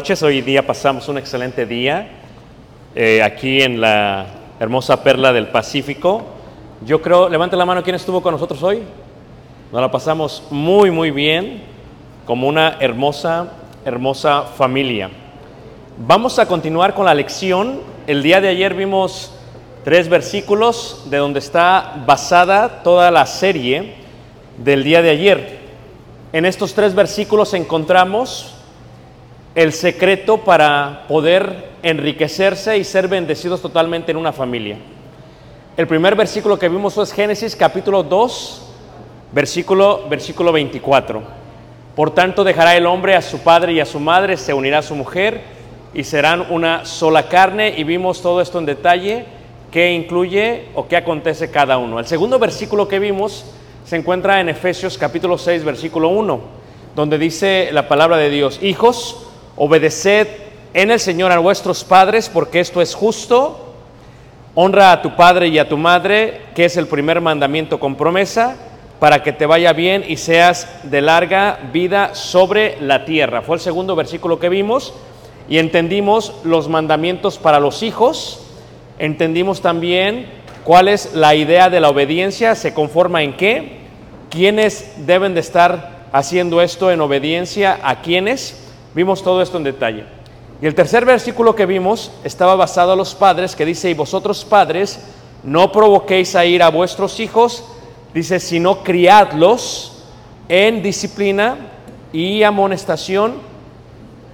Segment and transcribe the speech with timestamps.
[0.00, 2.08] hoy día pasamos un excelente día
[2.94, 4.26] eh, aquí en la
[4.58, 6.24] hermosa perla del Pacífico.
[6.86, 8.82] Yo creo, levante la mano, ¿quién estuvo con nosotros hoy?
[9.70, 11.62] Nos la pasamos muy, muy bien,
[12.24, 13.52] como una hermosa,
[13.84, 15.10] hermosa familia.
[15.98, 17.80] Vamos a continuar con la lección.
[18.06, 19.34] El día de ayer vimos
[19.84, 23.96] tres versículos de donde está basada toda la serie
[24.56, 25.58] del día de ayer.
[26.32, 28.56] En estos tres versículos encontramos
[29.60, 34.78] el secreto para poder enriquecerse y ser bendecidos totalmente en una familia.
[35.76, 38.62] El primer versículo que vimos es Génesis capítulo 2,
[39.32, 41.22] versículo, versículo 24.
[41.94, 44.82] Por tanto dejará el hombre a su padre y a su madre, se unirá a
[44.82, 45.42] su mujer
[45.92, 47.74] y serán una sola carne.
[47.76, 49.26] Y vimos todo esto en detalle,
[49.70, 51.98] qué incluye o qué acontece cada uno.
[51.98, 53.44] El segundo versículo que vimos
[53.84, 56.40] se encuentra en Efesios capítulo 6, versículo 1,
[56.96, 59.26] donde dice la palabra de Dios, hijos,
[59.62, 60.26] obedeced
[60.72, 63.74] en el Señor a vuestros padres, porque esto es justo.
[64.54, 68.56] Honra a tu padre y a tu madre, que es el primer mandamiento con promesa,
[68.98, 73.42] para que te vaya bien y seas de larga vida sobre la tierra.
[73.42, 74.94] Fue el segundo versículo que vimos
[75.46, 78.40] y entendimos los mandamientos para los hijos,
[78.98, 80.26] entendimos también
[80.64, 83.80] cuál es la idea de la obediencia, se conforma en qué,
[84.30, 90.04] quiénes deben de estar haciendo esto en obediencia a quiénes, vimos todo esto en detalle.
[90.62, 94.44] Y el tercer versículo que vimos estaba basado a los padres, que dice, y vosotros
[94.44, 95.00] padres,
[95.42, 97.64] no provoquéis a ir a vuestros hijos,
[98.12, 100.04] dice, sino criadlos
[100.48, 101.56] en disciplina
[102.12, 103.34] y amonestación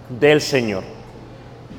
[0.08, 0.82] del Señor.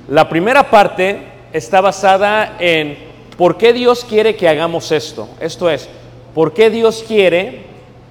[0.07, 2.97] La primera parte está basada en
[3.37, 5.27] por qué Dios quiere que hagamos esto.
[5.41, 5.89] Esto es,
[6.33, 7.65] por qué Dios quiere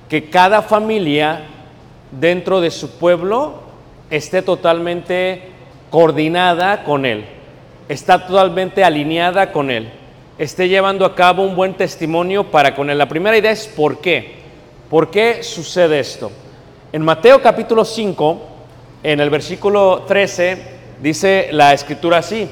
[0.08, 1.46] que cada familia
[2.10, 3.65] dentro de su pueblo
[4.10, 5.42] esté totalmente
[5.90, 7.24] coordinada con Él,
[7.88, 9.90] está totalmente alineada con Él,
[10.38, 12.98] esté llevando a cabo un buen testimonio para con Él.
[12.98, 14.36] La primera idea es por qué.
[14.90, 16.30] ¿Por qué sucede esto?
[16.92, 18.38] En Mateo capítulo 5,
[19.02, 20.62] en el versículo 13,
[21.02, 22.48] dice la escritura así,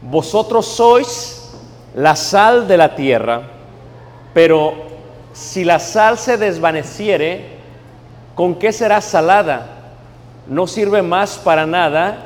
[0.00, 1.52] vosotros sois
[1.94, 3.42] la sal de la tierra,
[4.32, 4.74] pero
[5.32, 7.56] si la sal se desvaneciere,
[8.34, 9.75] ¿con qué será salada?
[10.48, 12.18] No sirve más para nada,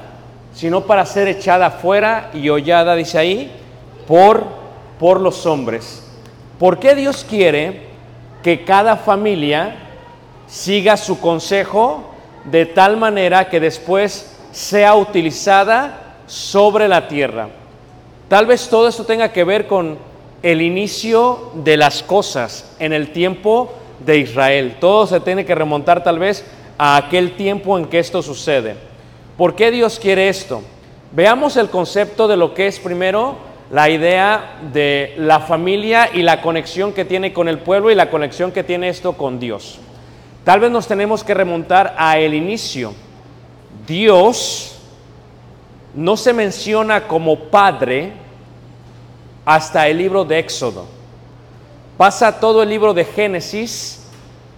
[0.52, 3.52] sino para ser echada afuera y hollada, dice ahí,
[4.06, 4.44] por,
[4.98, 6.06] por los hombres.
[6.58, 7.88] ¿Por qué Dios quiere
[8.42, 9.76] que cada familia
[10.46, 12.04] siga su consejo
[12.44, 17.48] de tal manera que después sea utilizada sobre la tierra?
[18.28, 19.98] Tal vez todo esto tenga que ver con
[20.42, 23.72] el inicio de las cosas en el tiempo
[24.04, 24.76] de Israel.
[24.80, 26.44] Todo se tiene que remontar tal vez
[26.82, 28.74] a aquel tiempo en que esto sucede.
[29.36, 30.62] ¿Por qué Dios quiere esto?
[31.12, 33.36] Veamos el concepto de lo que es primero
[33.70, 38.08] la idea de la familia y la conexión que tiene con el pueblo y la
[38.08, 39.78] conexión que tiene esto con Dios.
[40.42, 42.94] Tal vez nos tenemos que remontar a el inicio.
[43.86, 44.78] Dios
[45.94, 48.14] no se menciona como padre
[49.44, 50.86] hasta el libro de Éxodo.
[51.98, 53.99] Pasa todo el libro de Génesis,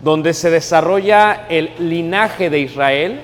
[0.02, 3.20] donde se desarrolla el linaje de Israel,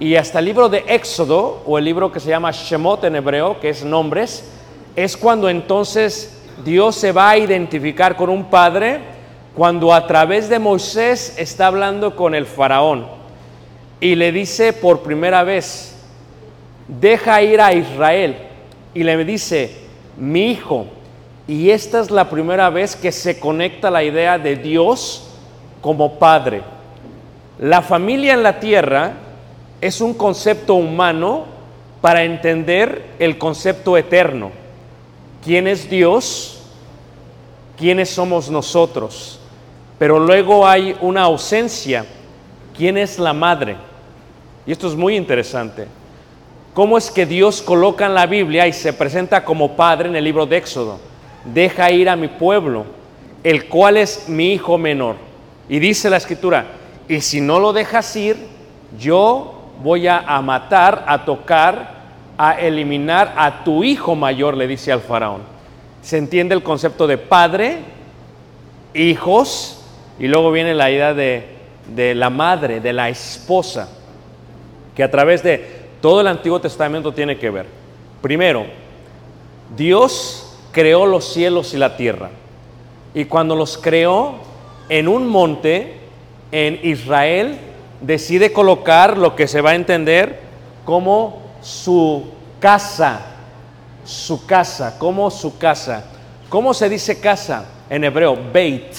[0.00, 3.60] y hasta el libro de Éxodo, o el libro que se llama Shemot en hebreo,
[3.60, 4.50] que es nombres,
[4.96, 9.00] es cuando entonces Dios se va a identificar con un padre,
[9.54, 13.06] cuando a través de Moisés está hablando con el faraón
[14.04, 15.96] y le dice por primera vez,
[16.86, 18.36] deja ir a Israel.
[18.92, 19.74] Y le dice,
[20.18, 20.86] mi hijo.
[21.48, 25.23] Y esta es la primera vez que se conecta la idea de Dios
[25.84, 26.62] como padre.
[27.58, 29.12] La familia en la tierra
[29.82, 31.44] es un concepto humano
[32.00, 34.50] para entender el concepto eterno.
[35.44, 36.62] ¿Quién es Dios?
[37.76, 39.38] ¿Quiénes somos nosotros?
[39.98, 42.06] Pero luego hay una ausencia.
[42.74, 43.76] ¿Quién es la madre?
[44.66, 45.86] Y esto es muy interesante.
[46.72, 50.24] ¿Cómo es que Dios coloca en la Biblia y se presenta como padre en el
[50.24, 50.98] libro de Éxodo?
[51.44, 52.86] Deja ir a mi pueblo,
[53.42, 55.33] el cual es mi hijo menor.
[55.68, 56.66] Y dice la escritura,
[57.08, 58.36] y si no lo dejas ir,
[58.98, 61.94] yo voy a, matar, a tocar,
[62.36, 65.42] a eliminar a tu hijo mayor, le dice al faraón.
[66.02, 67.78] Se entiende el concepto de padre,
[68.92, 69.82] hijos,
[70.18, 71.48] y luego viene la idea de,
[71.94, 73.88] de la madre, de la esposa,
[74.94, 77.66] que a través de todo el Antiguo Testamento tiene que ver.
[78.20, 78.66] Primero,
[79.76, 82.30] Dios creó los cielos y la tierra.
[83.14, 84.34] Y cuando los creó
[84.88, 85.98] en un monte,
[86.52, 87.58] en Israel,
[88.00, 90.40] decide colocar lo que se va a entender
[90.84, 92.24] como su
[92.60, 93.20] casa,
[94.04, 96.04] su casa, como su casa.
[96.48, 98.38] ¿Cómo se dice casa en hebreo?
[98.52, 98.96] Beit.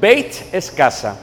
[0.00, 1.16] Beit es casa.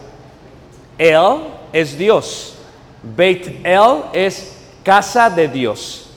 [0.98, 1.38] El
[1.72, 2.56] es Dios.
[3.02, 6.10] Beit El es casa de Dios.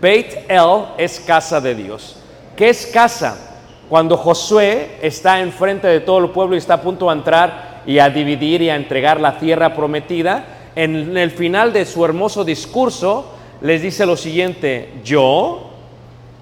[0.00, 2.16] Beit El es casa de Dios.
[2.56, 3.53] ¿Qué es casa?
[3.88, 7.98] Cuando Josué está enfrente de todo el pueblo y está a punto de entrar y
[7.98, 10.44] a dividir y a entregar la tierra prometida,
[10.74, 15.70] en el final de su hermoso discurso les dice lo siguiente, yo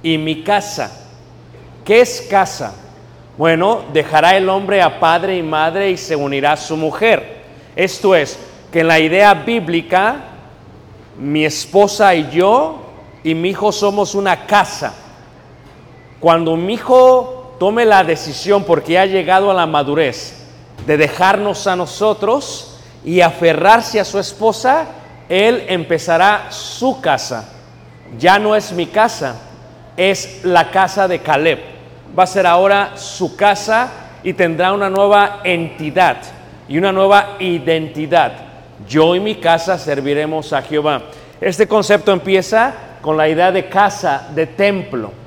[0.03, 1.09] y mi casa.
[1.85, 2.75] ¿Qué es casa?
[3.37, 7.43] Bueno, dejará el hombre a padre y madre y se unirá a su mujer.
[7.75, 8.39] Esto es,
[8.71, 10.17] que en la idea bíblica,
[11.19, 12.83] mi esposa y yo
[13.23, 14.94] y mi hijo somos una casa.
[16.22, 20.36] Cuando mi hijo tome la decisión, porque ha llegado a la madurez,
[20.86, 24.86] de dejarnos a nosotros y aferrarse a su esposa,
[25.28, 27.52] él empezará su casa.
[28.20, 29.34] Ya no es mi casa,
[29.96, 31.58] es la casa de Caleb.
[32.16, 33.90] Va a ser ahora su casa
[34.22, 36.19] y tendrá una nueva entidad
[36.69, 38.32] y una nueva identidad.
[38.88, 41.02] Yo y mi casa serviremos a Jehová.
[41.41, 45.21] Este concepto empieza con la idea de casa, de templo,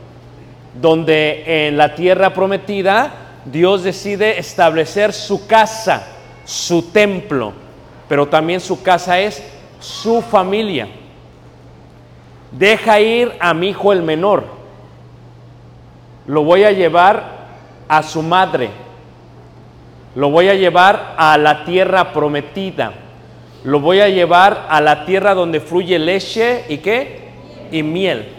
[0.81, 3.11] donde en la tierra prometida
[3.45, 6.07] Dios decide establecer su casa,
[6.45, 7.53] su templo,
[8.09, 9.43] pero también su casa es
[9.79, 10.87] su familia.
[12.51, 14.45] Deja ir a mi hijo el menor.
[16.25, 17.23] Lo voy a llevar
[17.87, 18.69] a su madre.
[20.15, 22.93] Lo voy a llevar a la tierra prometida.
[23.63, 27.29] Lo voy a llevar a la tierra donde fluye leche y qué?
[27.71, 28.29] Y miel.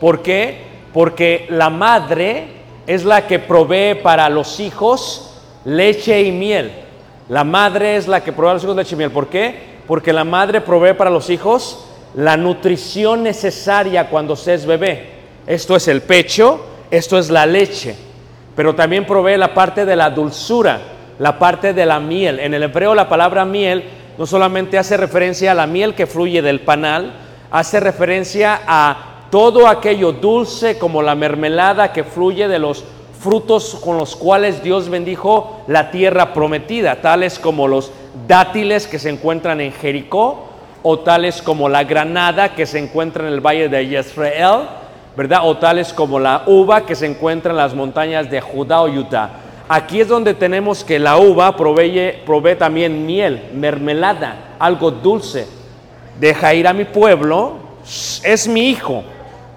[0.00, 0.73] ¿Por qué?
[0.94, 2.46] Porque la madre
[2.86, 6.70] es la que provee para los hijos leche y miel.
[7.28, 9.10] La madre es la que provee a los hijos leche y miel.
[9.10, 9.74] ¿Por qué?
[9.88, 15.08] Porque la madre provee para los hijos la nutrición necesaria cuando se es bebé.
[15.48, 17.96] Esto es el pecho, esto es la leche.
[18.54, 20.78] Pero también provee la parte de la dulzura,
[21.18, 22.38] la parte de la miel.
[22.38, 23.82] En el hebreo la palabra miel
[24.16, 27.14] no solamente hace referencia a la miel que fluye del panal,
[27.50, 32.84] hace referencia a todo aquello dulce como la mermelada que fluye de los
[33.24, 37.90] frutos con los cuales Dios bendijo la tierra prometida, tales como los
[38.28, 40.44] dátiles que se encuentran en Jericó
[40.82, 44.66] o tales como la granada que se encuentra en el valle de Yisrael,
[45.16, 45.40] ¿verdad?
[45.44, 49.30] O tales como la uva que se encuentra en las montañas de Judá o Utah.
[49.66, 55.46] Aquí es donde tenemos que la uva provee, provee también miel, mermelada, algo dulce.
[56.20, 57.54] Deja ir a mi pueblo,
[58.22, 59.02] es mi hijo,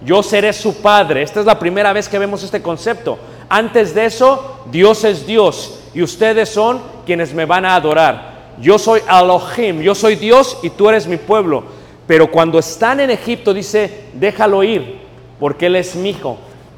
[0.01, 1.23] yo seré su padre.
[1.23, 3.17] Esta es la primera vez que vemos este concepto.
[3.49, 8.37] Antes de eso, Dios es Dios y ustedes son quienes me van a adorar.
[8.59, 11.63] yo soy Elohim, yo soy Dios y tú eres mi pueblo.
[12.07, 14.99] Pero cuando están en Egipto dice, déjalo ir,
[15.39, 16.37] porque él es mi hijo.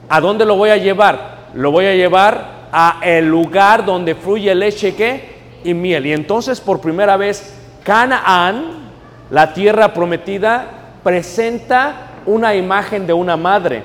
[0.09, 1.49] ¿A dónde lo voy a llevar?
[1.53, 5.39] Lo voy a llevar a el lugar donde fluye leche ¿qué?
[5.63, 6.05] y miel.
[6.05, 8.91] Y entonces por primera vez Canaán,
[9.29, 10.67] la tierra prometida,
[11.03, 13.83] presenta una imagen de una madre.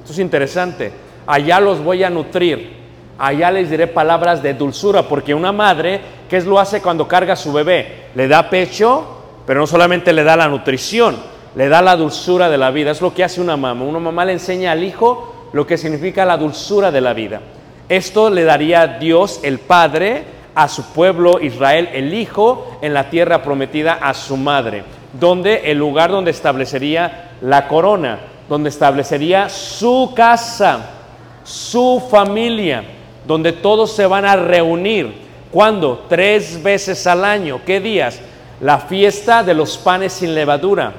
[0.00, 0.92] Esto es interesante.
[1.26, 2.76] Allá los voy a nutrir.
[3.18, 7.32] Allá les diré palabras de dulzura, porque una madre, ¿qué es lo hace cuando carga
[7.32, 8.06] a su bebé?
[8.14, 11.16] Le da pecho, pero no solamente le da la nutrición,
[11.56, 12.92] le da la dulzura de la vida.
[12.92, 13.84] Es lo que hace una mamá.
[13.84, 17.40] Una mamá le enseña al hijo lo que significa la dulzura de la vida.
[17.88, 23.42] Esto le daría Dios, el Padre, a su pueblo Israel, el Hijo, en la tierra
[23.42, 24.82] prometida a su madre,
[25.18, 30.90] donde el lugar donde establecería la corona, donde establecería su casa,
[31.44, 32.84] su familia,
[33.26, 35.28] donde todos se van a reunir.
[35.50, 36.04] ¿Cuándo?
[36.08, 37.60] Tres veces al año.
[37.64, 38.20] ¿Qué días?
[38.60, 40.92] La fiesta de los panes sin levadura,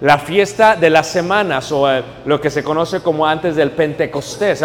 [0.00, 4.62] la fiesta de las semanas, o eh, lo que se conoce como antes del Pentecostés,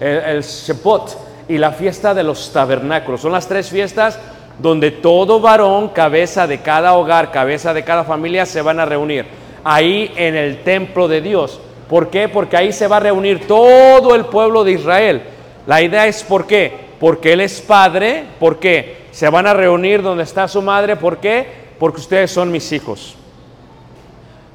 [0.00, 1.16] el, el Shepot,
[1.48, 3.22] y la fiesta de los tabernáculos.
[3.22, 4.18] Son las tres fiestas
[4.58, 9.26] donde todo varón, cabeza de cada hogar, cabeza de cada familia, se van a reunir.
[9.64, 11.60] Ahí en el templo de Dios.
[11.88, 12.28] ¿Por qué?
[12.28, 15.22] Porque ahí se va a reunir todo el pueblo de Israel.
[15.66, 16.72] La idea es ¿por qué?
[16.98, 18.24] Porque Él es Padre.
[18.38, 19.06] ¿Por qué?
[19.10, 20.96] Se van a reunir donde está su madre.
[20.96, 21.46] ¿Por qué?
[21.78, 23.16] Porque ustedes son mis hijos.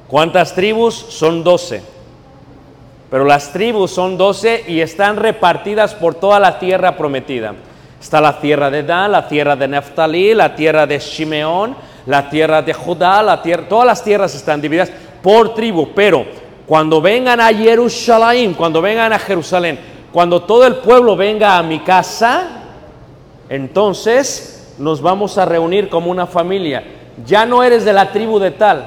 [0.08, 0.94] ¿Cuántas tribus?
[0.94, 1.82] Son doce.
[3.10, 7.54] Pero las tribus son doce y están repartidas por toda la tierra prometida.
[8.04, 12.60] Está la tierra de Dan, la tierra de Neftalí, la tierra de Shimeón, la tierra
[12.60, 14.90] de Judá, la tierra, todas las tierras están divididas
[15.22, 15.88] por tribu.
[15.94, 16.26] Pero
[16.66, 19.78] cuando vengan a Jerusalén, cuando vengan a Jerusalén,
[20.12, 22.64] cuando todo el pueblo venga a mi casa,
[23.48, 26.84] entonces nos vamos a reunir como una familia.
[27.24, 28.84] Ya no eres de la tribu de tal,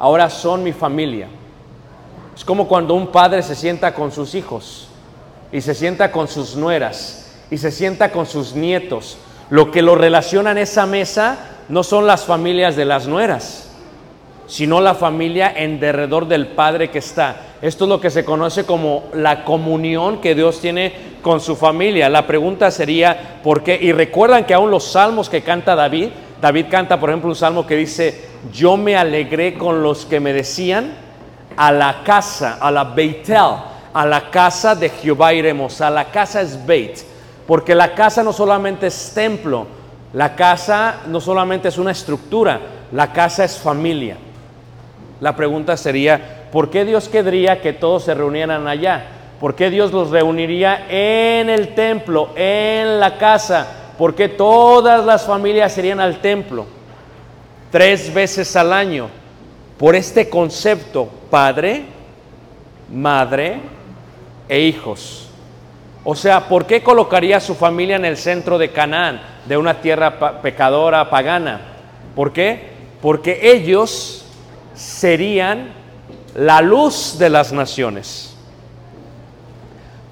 [0.00, 1.28] ahora son mi familia.
[2.34, 4.88] Es como cuando un padre se sienta con sus hijos
[5.52, 7.21] y se sienta con sus nueras
[7.52, 9.18] y se sienta con sus nietos.
[9.50, 11.36] Lo que lo relaciona en esa mesa
[11.68, 13.70] no son las familias de las nueras,
[14.46, 17.36] sino la familia en derredor del padre que está.
[17.60, 22.08] Esto es lo que se conoce como la comunión que Dios tiene con su familia.
[22.08, 23.78] La pregunta sería, ¿por qué?
[23.78, 26.08] Y recuerdan que aún los salmos que canta David,
[26.40, 30.32] David canta, por ejemplo, un salmo que dice, yo me alegré con los que me
[30.32, 30.94] decían,
[31.54, 33.56] a la casa, a la Beitel,
[33.92, 37.11] a la casa de Jehová iremos, a la casa es Beit,
[37.46, 39.66] porque la casa no solamente es templo,
[40.12, 42.60] la casa no solamente es una estructura,
[42.92, 44.16] la casa es familia.
[45.20, 49.04] La pregunta sería, ¿por qué Dios querría que todos se reunieran allá?
[49.40, 53.66] ¿Por qué Dios los reuniría en el templo, en la casa?
[53.98, 56.66] ¿Por qué todas las familias serían al templo?
[57.70, 59.08] Tres veces al año.
[59.78, 61.84] Por este concepto, padre,
[62.92, 63.60] madre
[64.48, 65.21] e hijos.
[66.04, 69.80] O sea, ¿por qué colocaría a su familia en el centro de Canaán, de una
[69.80, 71.60] tierra pecadora, pagana?
[72.16, 72.72] ¿Por qué?
[73.00, 74.24] Porque ellos
[74.74, 75.72] serían
[76.34, 78.36] la luz de las naciones.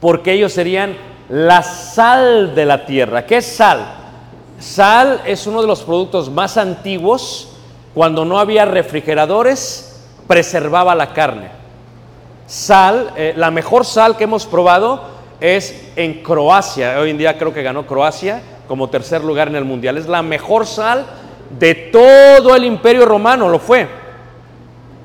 [0.00, 0.96] Porque ellos serían
[1.28, 3.26] la sal de la tierra.
[3.26, 3.94] ¿Qué es sal?
[4.60, 7.48] Sal es uno de los productos más antiguos.
[7.94, 11.50] Cuando no había refrigeradores, preservaba la carne.
[12.46, 16.98] Sal, eh, la mejor sal que hemos probado es en Croacia.
[17.00, 19.98] Hoy en día creo que ganó Croacia como tercer lugar en el mundial.
[19.98, 21.06] Es la mejor sal
[21.58, 23.88] de todo el imperio romano, lo fue.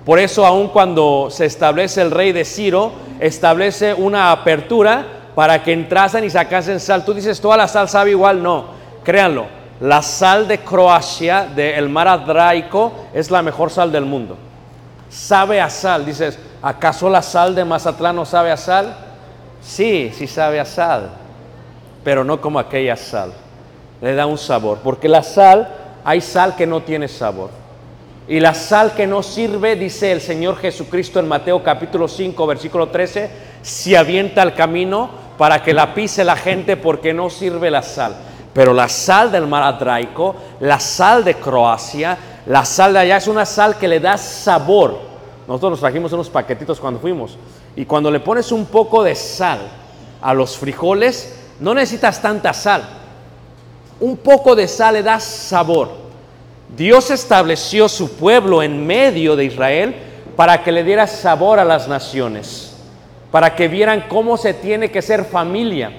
[0.05, 5.73] Por eso aun cuando se establece el rey de Ciro, establece una apertura para que
[5.73, 7.03] entrasen y sacasen sal.
[7.03, 8.65] Tú dices, toda la sal sabe igual, no,
[9.03, 9.47] créanlo.
[9.81, 14.37] La sal de Croacia, del mar Adraico, es la mejor sal del mundo.
[15.09, 16.05] Sabe a sal.
[16.05, 19.04] Dices, ¿acaso la sal de Mazatlán no sabe a sal?
[19.65, 21.09] Sí, sí sabe a sal,
[22.03, 23.33] pero no como aquella sal.
[23.99, 25.67] Le da un sabor, porque la sal,
[26.03, 27.49] hay sal que no tiene sabor.
[28.27, 32.89] Y la sal que no sirve, dice el Señor Jesucristo en Mateo capítulo 5, versículo
[32.89, 33.29] 13,
[33.63, 38.15] se avienta al camino para que la pise la gente porque no sirve la sal.
[38.53, 43.27] Pero la sal del mar Adraico, la sal de Croacia, la sal de allá es
[43.27, 44.99] una sal que le da sabor.
[45.47, 47.37] Nosotros nos trajimos unos paquetitos cuando fuimos.
[47.75, 49.59] Y cuando le pones un poco de sal
[50.21, 52.83] a los frijoles, no necesitas tanta sal.
[53.99, 55.89] Un poco de sal le da sabor.
[56.75, 59.95] Dios estableció su pueblo en medio de Israel
[60.35, 62.75] para que le diera sabor a las naciones,
[63.31, 65.91] para que vieran cómo se tiene que ser familia.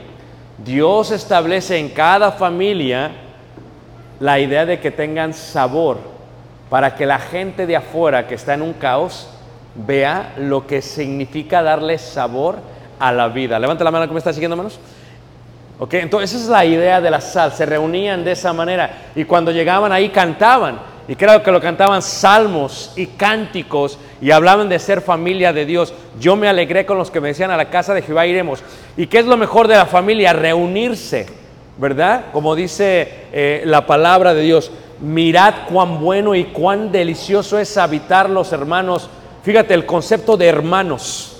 [0.58, 3.12] Dios establece en cada familia
[4.20, 5.98] la idea de que tengan sabor
[6.68, 9.28] para que la gente de afuera que está en un caos
[9.86, 12.56] vea lo que significa darle sabor
[12.98, 13.58] a la vida.
[13.58, 14.78] Levanta la mano me está siguiendo, hermanos.
[15.78, 17.52] Ok, entonces esa es la idea de la sal.
[17.52, 20.78] Se reunían de esa manera y cuando llegaban ahí cantaban.
[21.08, 25.94] Y creo que lo cantaban salmos y cánticos y hablaban de ser familia de Dios.
[26.18, 28.62] Yo me alegré con los que me decían a la casa de Jehová iremos.
[28.96, 30.32] ¿Y qué es lo mejor de la familia?
[30.32, 31.26] Reunirse,
[31.78, 32.24] ¿verdad?
[32.32, 34.72] Como dice eh, la palabra de Dios.
[35.00, 39.08] Mirad cuán bueno y cuán delicioso es habitar los hermanos.
[39.46, 41.36] Fíjate el concepto de hermanos.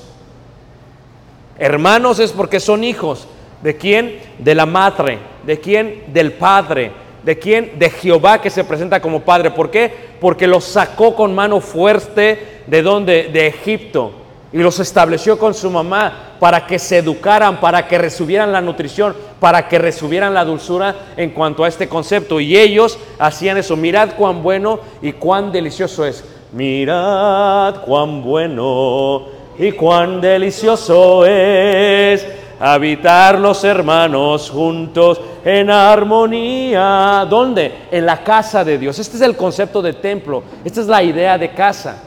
[1.59, 3.27] Hermanos es porque son hijos.
[3.65, 4.21] ¿De quién?
[4.39, 5.19] De la madre.
[5.45, 6.05] ¿De quién?
[6.13, 6.93] Del padre.
[7.25, 7.77] ¿De quién?
[7.81, 9.51] De Jehová que se presenta como padre.
[9.51, 9.93] ¿Por qué?
[10.21, 13.25] Porque los sacó con mano fuerte de donde?
[13.25, 14.13] De Egipto.
[14.53, 19.17] Y los estableció con su mamá para que se educaran, para que recibieran la nutrición,
[19.41, 22.39] para que recibieran la dulzura en cuanto a este concepto.
[22.39, 23.75] Y ellos hacían eso.
[23.75, 26.23] Mirad cuán bueno y cuán delicioso es.
[26.53, 29.25] Mirad cuán bueno
[29.59, 32.27] y cuán delicioso es
[32.59, 37.27] habitar los hermanos juntos en armonía.
[37.29, 37.87] ¿Dónde?
[37.91, 38.99] En la casa de Dios.
[38.99, 40.43] Este es el concepto de templo.
[40.65, 42.03] Esta es la idea de casa.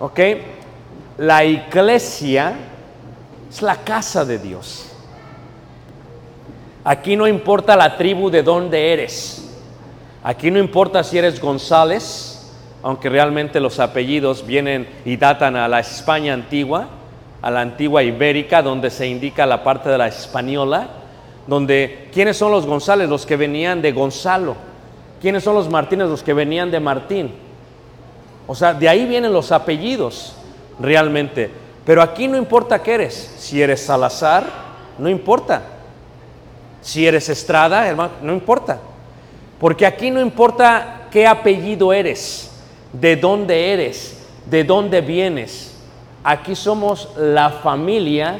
[0.00, 0.20] ¿Ok?
[1.18, 2.54] La iglesia
[3.50, 4.90] es la casa de Dios.
[6.84, 9.40] Aquí no importa la tribu de dónde eres.
[10.22, 12.33] Aquí no importa si eres González,
[12.84, 16.86] aunque realmente los apellidos vienen y datan a la España antigua,
[17.40, 20.88] a la antigua ibérica, donde se indica la parte de la española,
[21.46, 23.08] donde ¿quiénes son los González?
[23.08, 24.54] Los que venían de Gonzalo.
[25.18, 26.08] ¿Quiénes son los Martínez?
[26.08, 27.32] Los que venían de Martín.
[28.46, 30.36] O sea, de ahí vienen los apellidos
[30.78, 31.50] realmente.
[31.86, 33.34] Pero aquí no importa qué eres.
[33.38, 34.44] Si eres Salazar,
[34.98, 35.62] no importa.
[36.82, 38.78] Si eres Estrada, hermano, no importa.
[39.58, 42.53] Porque aquí no importa qué apellido eres,
[43.00, 45.74] de dónde eres, de dónde vienes.
[46.22, 48.38] Aquí somos la familia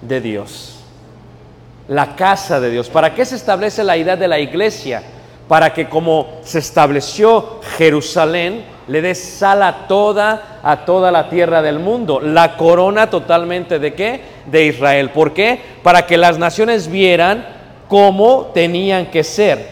[0.00, 0.78] de Dios,
[1.88, 2.88] la casa de Dios.
[2.88, 5.02] ¿Para qué se establece la idea de la iglesia?
[5.48, 11.60] Para que como se estableció Jerusalén, le dé sal a toda, a toda la tierra
[11.60, 12.20] del mundo.
[12.20, 14.20] La corona totalmente de qué?
[14.46, 15.10] De Israel.
[15.10, 15.60] ¿Por qué?
[15.82, 17.46] Para que las naciones vieran
[17.88, 19.66] cómo tenían que ser,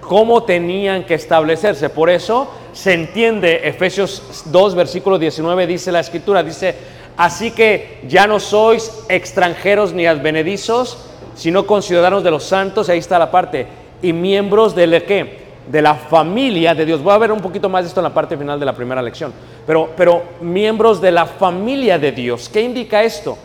[0.00, 1.88] cómo tenían que establecerse.
[1.88, 6.74] Por eso se entiende Efesios 2, versículo 19, dice la escritura, dice,
[7.16, 13.18] así que ya no sois extranjeros ni advenedizos, sino conciudadanos de los santos, ahí está
[13.18, 13.66] la parte,
[14.02, 15.40] y miembros de la, ¿qué?
[15.70, 17.02] de la familia de Dios.
[17.02, 19.02] Voy a ver un poquito más de esto en la parte final de la primera
[19.02, 19.32] lección.
[19.66, 22.48] Pero, pero miembros de la familia de Dios.
[22.48, 23.38] ¿Qué indica esto?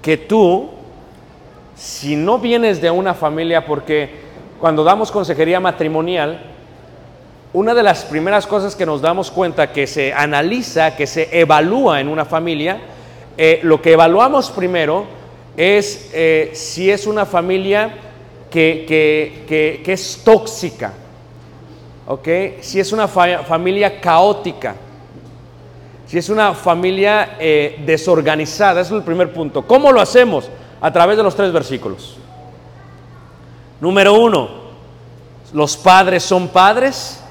[0.00, 0.70] Que tú,
[1.74, 4.26] si no vienes de una familia, porque
[4.60, 6.55] cuando damos consejería matrimonial,
[7.56, 12.00] una de las primeras cosas que nos damos cuenta que se analiza, que se evalúa
[12.02, 12.78] en una familia,
[13.38, 15.06] eh, lo que evaluamos primero
[15.56, 17.94] es eh, si es una familia
[18.50, 20.92] que, que- que- es tóxica,
[22.06, 22.28] ¿ok?
[22.60, 24.74] Si es una fa- familia caótica,
[26.06, 29.62] si es una familia eh, desorganizada, ese es el primer punto.
[29.62, 30.50] ¿Cómo lo hacemos?
[30.80, 32.18] A través de los tres versículos.
[33.80, 34.48] Número uno,
[35.54, 37.22] los padres son padres,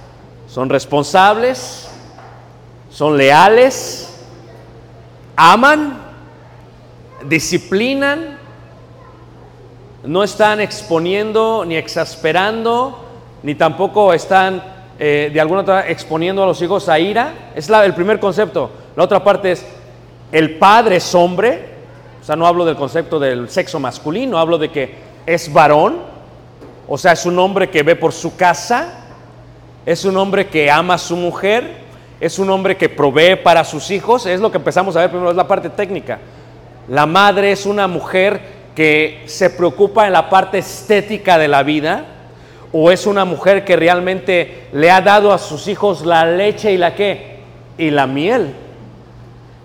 [0.56, 1.90] son responsables,
[2.90, 4.10] son leales,
[5.36, 5.98] aman,
[7.28, 8.38] disciplinan,
[10.06, 13.04] no están exponiendo ni exasperando,
[13.44, 14.64] ni tampoco están
[14.98, 17.52] eh, de alguna otra exponiendo a los hijos a ira.
[17.54, 18.72] Es el primer concepto.
[18.96, 19.66] La otra parte es,
[20.32, 21.66] el padre es hombre,
[22.22, 25.98] o sea, no hablo del concepto del sexo masculino, hablo de que es varón,
[26.88, 29.02] o sea, es un hombre que ve por su casa,
[29.86, 31.86] es un hombre que ama a su mujer,
[32.20, 35.30] es un hombre que provee para sus hijos, es lo que empezamos a ver primero,
[35.30, 36.20] es la parte técnica.
[36.88, 38.42] La madre es una mujer
[38.76, 42.06] que se preocupa en la parte estética de la vida,
[42.72, 46.78] o es una mujer que realmente le ha dado a sus hijos la leche y
[46.78, 47.40] la qué,
[47.78, 48.54] y la miel.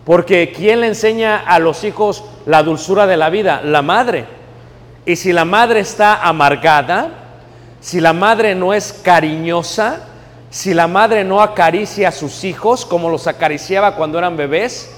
[0.05, 3.63] Porque ¿quién le enseña a los hijos la dulzura de la vida?
[3.65, 4.27] La madre.
[5.07, 7.09] Y si la madre está amargada,
[7.81, 10.10] si la madre no es cariñosa,
[10.51, 14.93] si la madre no acaricia a sus hijos como los acariciaba cuando eran bebés,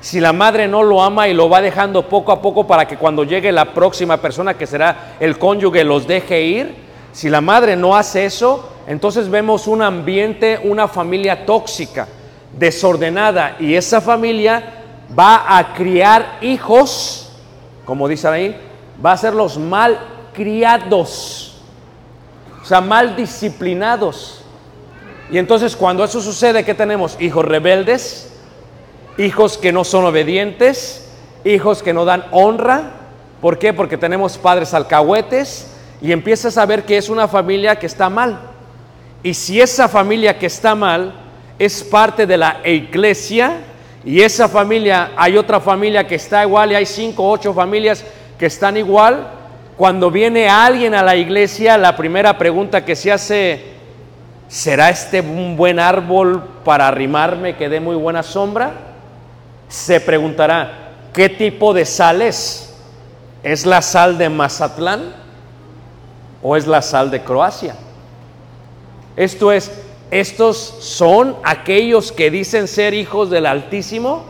[0.00, 2.98] si la madre no lo ama y lo va dejando poco a poco para que
[2.98, 6.76] cuando llegue la próxima persona que será el cónyuge los deje ir,
[7.12, 12.06] si la madre no hace eso, entonces vemos un ambiente, una familia tóxica,
[12.56, 14.84] desordenada y esa familia
[15.18, 17.32] va a criar hijos,
[17.84, 18.56] como dicen ahí,
[19.04, 19.98] va a ser los mal
[20.32, 21.60] criados.
[22.62, 24.37] O sea, mal disciplinados.
[25.30, 27.16] Y entonces cuando eso sucede, ¿qué tenemos?
[27.20, 28.32] Hijos rebeldes,
[29.18, 31.10] hijos que no son obedientes,
[31.44, 32.92] hijos que no dan honra.
[33.40, 33.72] ¿Por qué?
[33.72, 38.38] Porque tenemos padres alcahuetes y empiezas a ver que es una familia que está mal.
[39.22, 41.12] Y si esa familia que está mal
[41.58, 43.58] es parte de la iglesia
[44.04, 48.04] y esa familia, hay otra familia que está igual y hay cinco o ocho familias
[48.38, 49.32] que están igual,
[49.76, 53.77] cuando viene alguien a la iglesia, la primera pregunta que se hace,
[54.48, 58.72] ¿será este un buen árbol para arrimarme que dé muy buena sombra?
[59.68, 62.74] Se preguntará, ¿qué tipo de sal es?
[63.42, 65.14] ¿Es la sal de Mazatlán
[66.42, 67.76] o es la sal de Croacia?
[69.16, 69.70] Esto es,
[70.10, 74.24] estos son aquellos que dicen ser hijos del Altísimo,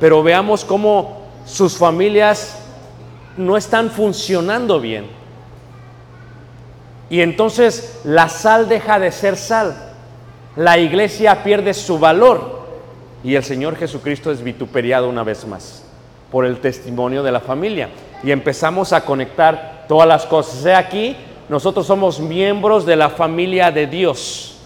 [0.00, 2.58] pero veamos cómo sus familias
[3.36, 5.23] no están funcionando bien.
[7.10, 9.74] Y entonces la sal deja de ser sal.
[10.56, 12.64] La iglesia pierde su valor.
[13.22, 15.84] Y el Señor Jesucristo es vituperiado una vez más
[16.30, 17.88] por el testimonio de la familia.
[18.22, 20.66] Y empezamos a conectar todas las cosas.
[20.76, 21.16] Aquí,
[21.48, 24.56] nosotros somos miembros de la familia de Dios.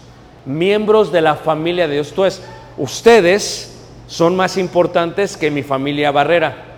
[0.45, 2.09] Miembros de la familia de Dios.
[2.09, 2.43] Entonces,
[2.77, 6.68] ustedes son más importantes que mi familia Barrera.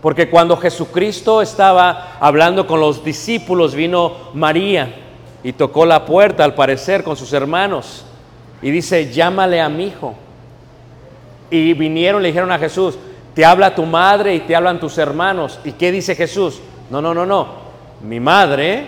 [0.00, 4.94] Porque cuando Jesucristo estaba hablando con los discípulos, vino María
[5.42, 8.04] y tocó la puerta, al parecer, con sus hermanos.
[8.62, 10.14] Y dice, llámale a mi hijo.
[11.50, 12.96] Y vinieron, le dijeron a Jesús,
[13.34, 15.58] te habla tu madre y te hablan tus hermanos.
[15.64, 16.60] ¿Y qué dice Jesús?
[16.90, 17.46] No, no, no, no.
[18.02, 18.86] Mi madre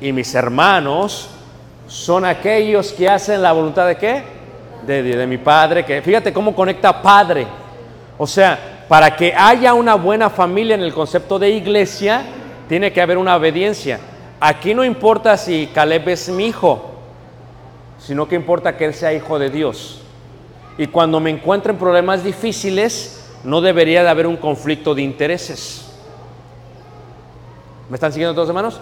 [0.00, 1.28] y mis hermanos
[1.86, 4.22] son aquellos que hacen la voluntad de qué?
[4.84, 5.84] De, de, de mi padre.
[5.84, 7.46] Que fíjate cómo conecta padre.
[8.18, 12.24] O sea, para que haya una buena familia en el concepto de iglesia,
[12.68, 13.98] tiene que haber una obediencia.
[14.38, 16.92] Aquí no importa si Caleb es mi hijo,
[17.98, 20.02] sino que importa que él sea hijo de Dios.
[20.78, 25.90] Y cuando me encuentro en problemas difíciles, no debería de haber un conflicto de intereses.
[27.88, 28.80] ¿Me están siguiendo todos hermanos?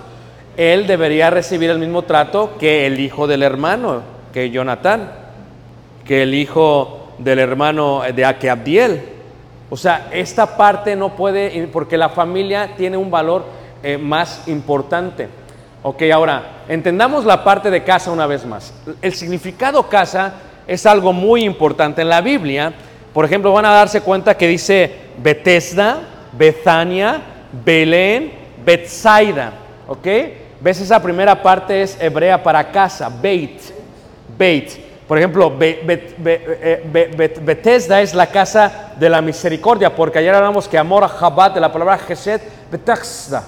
[0.56, 5.12] Él debería recibir el mismo trato que el hijo del hermano, que Jonatán,
[6.04, 9.13] que el hijo del hermano de Abdiel.
[9.74, 13.44] O sea, esta parte no puede, porque la familia tiene un valor
[13.82, 15.28] eh, más importante.
[15.82, 18.72] Ok, ahora, entendamos la parte de casa una vez más.
[19.02, 20.34] El significado casa
[20.68, 22.72] es algo muy importante en la Biblia.
[23.12, 26.02] Por ejemplo, van a darse cuenta que dice Bethesda,
[26.38, 27.20] Bethania,
[27.64, 28.30] Belén,
[28.64, 29.54] Bethsaida.
[29.88, 30.06] ¿Ok?
[30.60, 33.60] ¿Ves esa primera parte es hebrea para casa, Beit,
[34.38, 34.83] Beit.
[35.06, 40.34] Por ejemplo, Be- eh, Be- Be- Bethesda es la casa de la misericordia, porque ayer
[40.34, 42.40] hablamos que amor a Jabat de la palabra Gesed,
[42.70, 43.42] Bethesda.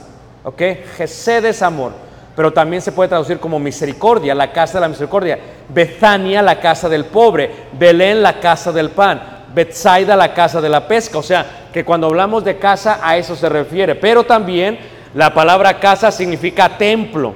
[0.45, 0.61] ¿Ok?
[0.97, 1.93] Gesed es amor,
[2.37, 5.39] pero también se puede traducir como misericordia, la casa de la misericordia.
[5.69, 7.51] Bethania, la casa del pobre.
[7.73, 9.47] Belén, la casa del pan.
[9.55, 11.17] Bethsaida, la casa de la pesca.
[11.19, 13.95] O sea, que cuando hablamos de casa, a eso se refiere.
[13.95, 14.79] Pero también
[15.15, 17.33] la palabra casa significa templo.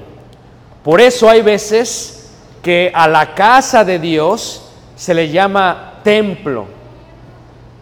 [0.85, 2.20] Por eso hay veces
[2.63, 6.67] que a la casa de Dios se le llama templo.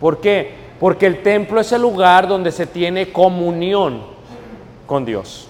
[0.01, 0.55] ¿Por qué?
[0.79, 4.03] Porque el templo es el lugar donde se tiene comunión
[4.87, 5.49] con Dios.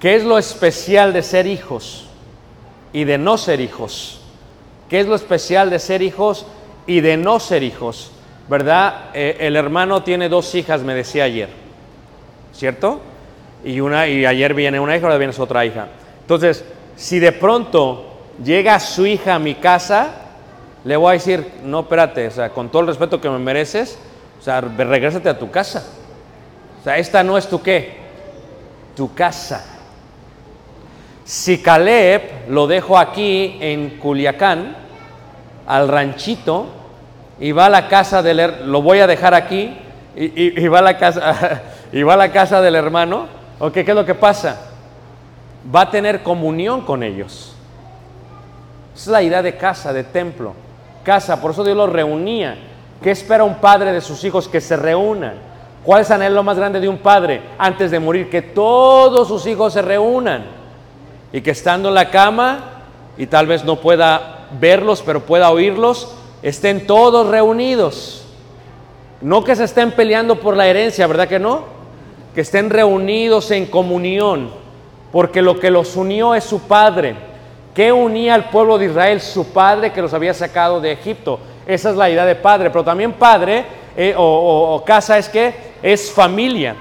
[0.00, 2.06] ¿Qué es lo especial de ser hijos
[2.92, 4.20] y de no ser hijos?
[4.88, 6.46] ¿Qué es lo especial de ser hijos
[6.86, 8.12] y de no ser hijos?
[8.48, 9.10] ¿Verdad?
[9.14, 11.48] Eh, el hermano tiene dos hijas, me decía ayer.
[12.52, 13.00] ¿Cierto?
[13.64, 15.88] Y, una, y ayer viene una hija, ahora viene otra hija.
[16.20, 16.64] Entonces,
[16.98, 18.04] si de pronto
[18.44, 20.08] llega su hija a mi casa,
[20.84, 23.98] le voy a decir, no, espérate, o sea, con todo el respeto que me mereces,
[24.38, 25.84] o sea, re- regrésate a tu casa.
[26.80, 27.96] O sea, esta no es tu qué,
[28.96, 29.64] tu casa.
[31.24, 34.76] Si Caleb lo dejo aquí en Culiacán,
[35.66, 36.66] al ranchito,
[37.38, 39.76] y va a la casa del, her- lo voy a dejar aquí,
[40.16, 43.26] y, y- y va a la casa, y va a la casa del hermano,
[43.60, 43.72] ¿ok?
[43.72, 44.67] ¿Qué es lo que pasa?
[45.74, 47.54] Va a tener comunión con ellos.
[48.94, 50.54] Esa es la idea de casa, de templo.
[51.04, 52.56] Casa, por eso Dios los reunía.
[53.02, 54.48] ¿Qué espera un padre de sus hijos?
[54.48, 55.34] Que se reúnan.
[55.84, 58.28] ¿Cuál es el anhelo más grande de un padre antes de morir?
[58.28, 60.44] Que todos sus hijos se reúnan.
[61.32, 62.58] Y que estando en la cama,
[63.16, 68.24] y tal vez no pueda verlos, pero pueda oírlos, estén todos reunidos.
[69.20, 71.64] No que se estén peleando por la herencia, ¿verdad que no?
[72.34, 74.50] Que estén reunidos en comunión,
[75.12, 77.14] porque lo que los unió es su Padre.
[77.74, 79.20] ¿Qué unía al pueblo de Israel?
[79.20, 81.38] Su Padre que los había sacado de Egipto.
[81.66, 83.64] Esa es la idea de Padre, pero también Padre
[83.96, 86.74] eh, o, o- casa es que es familia.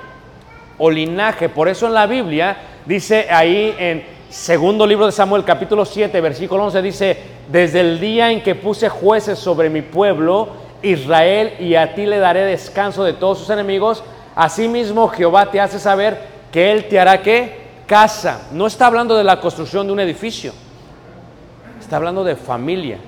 [0.80, 1.50] o linaje.
[1.50, 6.64] Por eso en la Biblia dice ahí en segundo libro de Samuel capítulo 7 versículo
[6.66, 7.18] 11 dice,
[7.50, 10.50] desde el día en que puse jueces sobre mi pueblo
[10.84, 14.04] Israel y a ti le daré descanso de todos sus enemigos,
[14.36, 16.18] asimismo Jehová te hace saber
[16.52, 18.42] que él te hará que casa.
[18.52, 20.54] No está hablando de la construcción de un edificio,
[21.80, 23.00] está hablando de familia.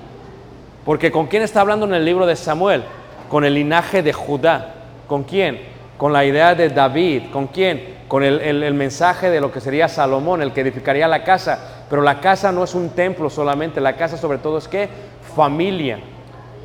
[0.84, 2.82] Porque ¿con quién está hablando en el libro de Samuel?
[3.28, 4.74] Con el linaje de Judá.
[5.06, 5.60] ¿Con quién?
[5.96, 7.24] Con la idea de David.
[7.32, 8.00] ¿Con quién?
[8.08, 11.84] Con el, el- mensaje de lo que sería Salomón, el que edificaría la casa.
[11.88, 14.88] Pero la casa no es un templo solamente, la casa sobre todo es que
[15.36, 16.00] familia.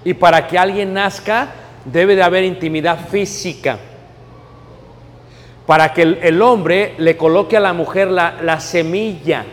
[0.04, 1.50] Y para que alguien nazca
[1.84, 3.78] debe de haber intimidad física.
[5.66, 9.46] Para que el, hombre le coloque a la mujer la, la semilla.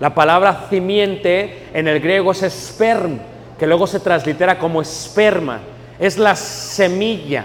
[0.00, 3.18] La palabra simiente en el griego es sperm,
[3.58, 5.60] que luego se translitera como esperma.
[5.98, 7.44] Es la semilla,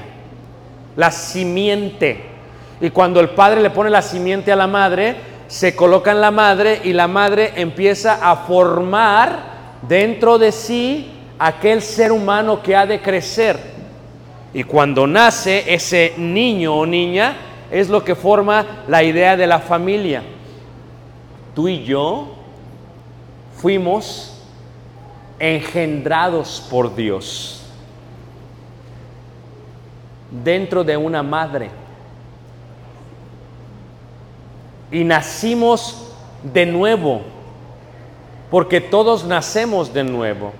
[0.95, 2.25] la simiente.
[2.81, 5.15] Y cuando el padre le pone la simiente a la madre,
[5.47, 9.39] se coloca en la madre y la madre empieza a formar
[9.87, 13.57] dentro de sí aquel ser humano que ha de crecer.
[14.53, 17.35] Y cuando nace ese niño o niña,
[17.73, 20.21] es lo que forma la idea de la familia.
[21.55, 22.35] Tú y yo
[23.57, 24.39] fuimos
[25.39, 27.63] engendrados por Dios
[30.43, 31.71] dentro de una madre.
[34.91, 37.21] Y nacimos de nuevo,
[38.51, 40.53] porque todos nacemos de nuevo.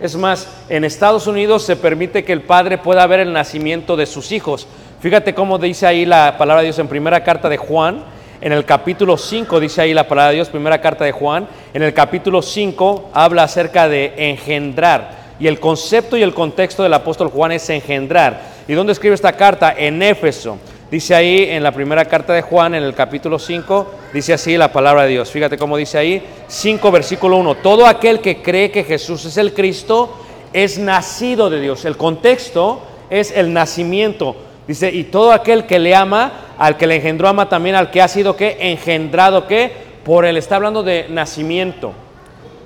[0.00, 4.06] Es más, en Estados Unidos se permite que el padre pueda ver el nacimiento de
[4.06, 4.66] sus hijos.
[5.00, 8.02] Fíjate cómo dice ahí la palabra de Dios en primera carta de Juan,
[8.40, 11.84] en el capítulo 5 dice ahí la palabra de Dios, primera carta de Juan, en
[11.84, 15.28] el capítulo 5 habla acerca de engendrar.
[15.38, 18.42] Y el concepto y el contexto del apóstol Juan es engendrar.
[18.66, 19.72] ¿Y dónde escribe esta carta?
[19.76, 20.58] En Éfeso.
[20.90, 24.72] Dice ahí en la primera carta de Juan, en el capítulo 5, dice así la
[24.72, 25.30] palabra de Dios.
[25.30, 27.54] Fíjate cómo dice ahí, 5 versículo 1.
[27.56, 30.12] Todo aquel que cree que Jesús es el Cristo
[30.52, 31.84] es nacido de Dios.
[31.84, 34.47] El contexto es el nacimiento.
[34.68, 38.02] Dice, y todo aquel que le ama, al que le engendró, ama también al que
[38.02, 39.72] ha sido que engendrado que
[40.04, 40.36] por él.
[40.36, 41.94] Está hablando de nacimiento.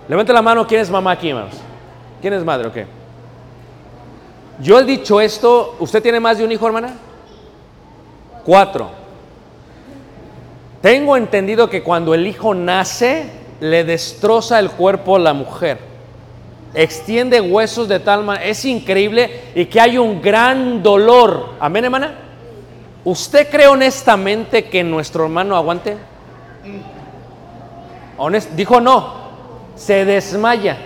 [0.09, 1.55] Levante la mano, ¿quién es mamá aquí, hermanos?
[2.21, 2.87] ¿Quién es madre o qué?
[4.61, 6.95] Yo he dicho esto, ¿usted tiene más de un hijo, hermana?
[8.45, 8.91] Cuatro.
[10.81, 13.27] Tengo entendido que cuando el hijo nace,
[13.61, 15.92] le destroza el cuerpo a la mujer.
[16.75, 21.51] Extiende huesos de tal manera, es increíble y que hay un gran dolor.
[21.61, 22.15] Amén, hermana.
[23.05, 25.97] ¿Usted cree honestamente que nuestro hermano aguante?
[28.55, 29.15] Dijo no,
[29.75, 30.79] se desmaya.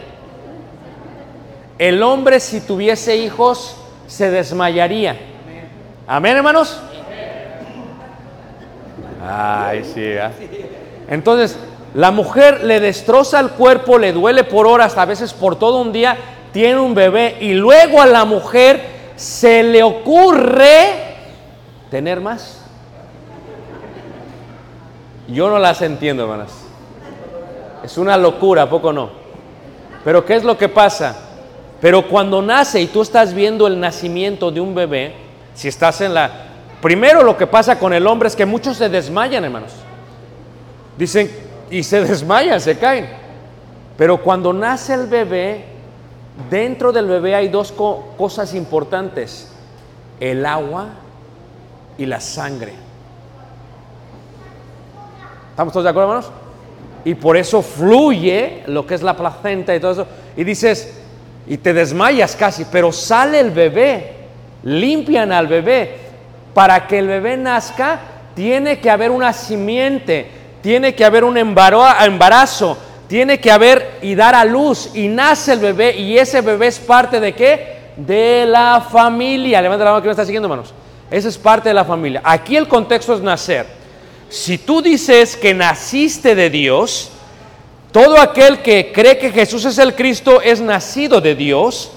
[1.79, 5.17] El hombre si tuviese hijos se desmayaría.
[6.07, 6.81] Amén, hermanos.
[9.23, 10.15] Ay, sí.
[11.09, 11.59] Entonces,
[11.97, 15.93] la mujer le destroza el cuerpo, le duele por horas, a veces por todo un
[15.93, 16.19] día,
[16.53, 18.83] tiene un bebé y luego a la mujer
[19.17, 20.91] se le ocurre
[21.91, 22.61] tener más.
[25.27, 26.53] Yo no las entiendo, hermanas.
[27.83, 29.09] Es una locura, ¿a poco no?
[30.05, 31.17] Pero ¿qué es lo que pasa?
[31.81, 35.15] Pero cuando nace y tú estás viendo el nacimiento de un bebé,
[35.55, 36.31] si estás en la...
[36.83, 39.73] Primero lo que pasa con el hombre es que muchos se desmayan, hermanos.
[40.99, 43.09] Dicen, y se desmayan, se caen.
[43.97, 45.65] Pero cuando nace el bebé,
[46.51, 49.53] dentro del bebé hay dos co- cosas importantes.
[50.21, 50.89] El agua
[51.99, 52.73] y la sangre.
[55.51, 56.31] ¿Estamos todos de acuerdo, hermanos?
[57.05, 60.07] Y por eso fluye lo que es la placenta y todo eso.
[60.37, 60.99] Y dices,
[61.47, 64.15] y te desmayas casi, pero sale el bebé,
[64.65, 65.97] limpian al bebé.
[66.53, 68.01] Para que el bebé nazca,
[68.35, 70.31] tiene que haber una simiente,
[70.67, 72.77] tiene que haber un embarazo,
[73.07, 74.91] tiene que haber y dar a luz.
[74.95, 77.93] Y nace el bebé, y ese bebé es parte de qué?
[77.97, 79.63] De la familia.
[79.63, 80.75] Levanta la mano que me está siguiendo, hermanos.
[81.09, 82.21] Esa es parte de la familia.
[82.25, 83.65] Aquí el contexto es nacer.
[84.29, 87.13] Si tú dices que naciste de Dios,
[87.93, 91.93] todo aquel que cree que Jesús es el Cristo es nacido de Dios.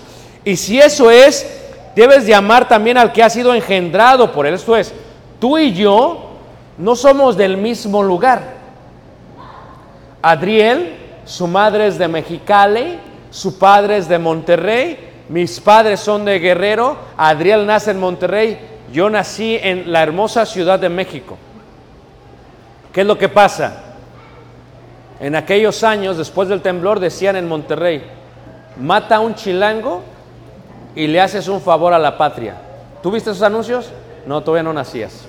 [0.45, 1.43] Y si eso es,
[1.95, 4.53] debes de amar también al que ha sido engendrado por él.
[4.53, 4.93] Esto es,
[5.39, 6.27] tú y yo
[6.77, 8.58] no somos del mismo lugar.
[10.21, 12.99] Adriel, su madre es de Mexicali,
[13.31, 14.97] su padre es de Monterrey,
[15.29, 18.57] mis padres son de Guerrero, Adriel nace en Monterrey,
[18.91, 21.37] yo nací en la hermosa ciudad de México.
[22.91, 23.83] ¿Qué es lo que pasa?
[25.19, 28.03] En aquellos años, después del temblor, decían en Monterrey,
[28.77, 30.01] mata a un chilango
[30.95, 32.55] y le haces un favor a la patria.
[33.03, 33.91] ¿Tú viste esos anuncios?
[34.25, 35.25] No, todavía no nacías.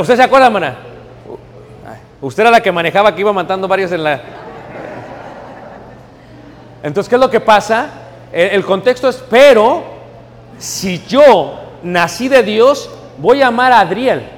[0.00, 0.76] ¿Usted se acuerda, hermana?
[2.26, 4.20] Usted era la que manejaba que iba matando varios en la...
[6.82, 7.88] Entonces, ¿qué es lo que pasa?
[8.32, 9.84] El, contexto es, pero
[10.58, 14.28] si yo nací de Dios, voy a amar a Adriel,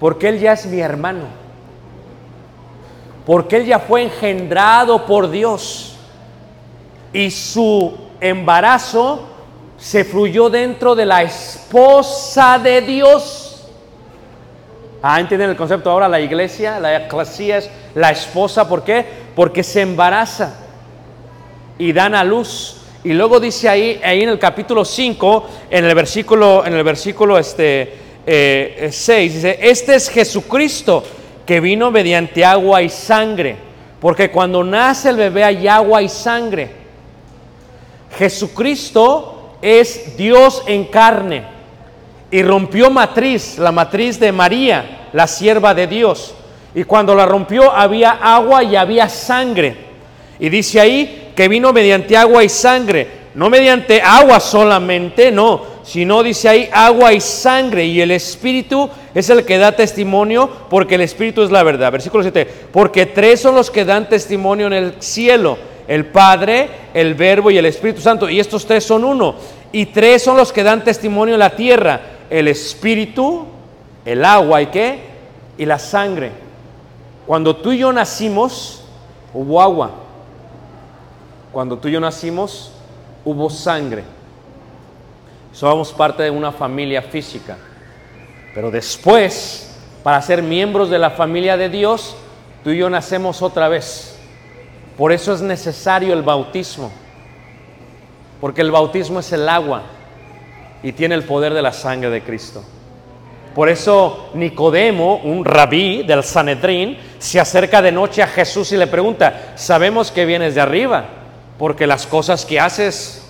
[0.00, 1.24] porque él ya es mi hermano,
[3.26, 5.94] porque él ya fue engendrado por Dios
[7.12, 9.28] y su embarazo
[9.76, 13.47] se fluyó dentro de la esposa de Dios.
[15.00, 15.90] Ah, ¿entienden el concepto?
[15.90, 19.04] Ahora la iglesia, la eclesía es la esposa, ¿por qué?
[19.36, 20.54] Porque se embaraza
[21.78, 22.78] y dan a luz.
[23.04, 27.38] Y luego dice ahí, ahí en el capítulo 5, en el versículo, en el versículo
[27.38, 27.94] este,
[28.26, 31.04] eh, 6, dice, este es Jesucristo
[31.46, 33.56] que vino mediante agua y sangre.
[34.00, 36.70] Porque cuando nace el bebé hay agua y sangre.
[38.18, 41.57] Jesucristo es Dios en carne
[42.30, 46.34] y rompió matriz, la matriz de María, la sierva de Dios.
[46.74, 49.76] Y cuando la rompió había agua y había sangre.
[50.38, 56.22] Y dice ahí que vino mediante agua y sangre, no mediante agua solamente, no, sino
[56.22, 57.84] dice ahí agua y sangre.
[57.86, 61.90] Y el Espíritu es el que da testimonio porque el Espíritu es la verdad.
[61.90, 67.14] Versículo 7, porque tres son los que dan testimonio en el cielo, el Padre, el
[67.14, 68.28] Verbo y el Espíritu Santo.
[68.28, 69.34] Y estos tres son uno.
[69.72, 73.46] Y tres son los que dan testimonio en la tierra, el Espíritu,
[74.04, 75.00] el agua y qué?
[75.56, 76.32] Y la sangre.
[77.26, 78.82] Cuando tú y yo nacimos,
[79.34, 79.90] hubo agua.
[81.52, 82.72] Cuando tú y yo nacimos,
[83.24, 84.04] hubo sangre.
[85.52, 87.56] Somos parte de una familia física.
[88.54, 92.16] Pero después, para ser miembros de la familia de Dios,
[92.64, 94.16] tú y yo nacemos otra vez.
[94.96, 96.90] Por eso es necesario el bautismo.
[98.40, 99.82] Porque el bautismo es el agua
[100.82, 102.62] y tiene el poder de la sangre de Cristo.
[103.54, 108.86] Por eso Nicodemo, un rabí del Sanedrín, se acerca de noche a Jesús y le
[108.86, 111.06] pregunta, sabemos que vienes de arriba,
[111.58, 113.24] porque las cosas que haces...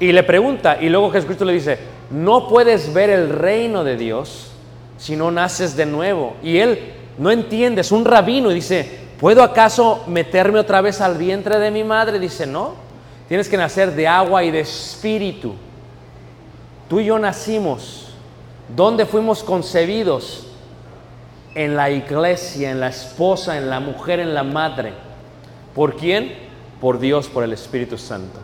[0.00, 1.78] Y le pregunta, y luego Jesucristo le dice,
[2.10, 4.52] no puedes ver el reino de Dios
[4.96, 6.36] si no naces de nuevo.
[6.42, 8.88] Y él no entiende, es un rabino y dice,
[9.18, 12.20] ¿puedo acaso meterme otra vez al vientre de mi madre?
[12.20, 12.74] Dice, no,
[13.26, 15.54] tienes que nacer de agua y de espíritu.
[16.88, 18.14] Tú y yo nacimos.
[18.74, 20.46] ¿Dónde fuimos concebidos?
[21.54, 24.92] En la iglesia, en la esposa, en la mujer, en la madre.
[25.74, 26.34] ¿Por quién?
[26.80, 28.38] Por Dios, por el Espíritu Santo.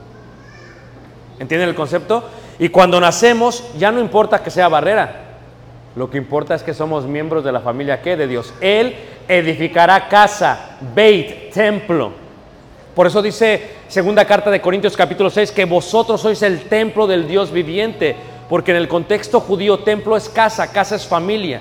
[1.39, 2.25] ¿Entienden el concepto?
[2.59, 5.21] Y cuando nacemos, ya no importa que sea barrera.
[5.97, 8.17] Lo que importa es que somos miembros de la familia ¿qué?
[8.17, 8.53] de Dios.
[8.61, 8.95] Él
[9.29, 12.13] edificará casa, beit, templo.
[12.95, 17.27] Por eso dice segunda carta de Corintios capítulo 6 que vosotros sois el templo del
[17.27, 18.15] Dios viviente,
[18.49, 21.61] porque en el contexto judío templo es casa, casa es familia.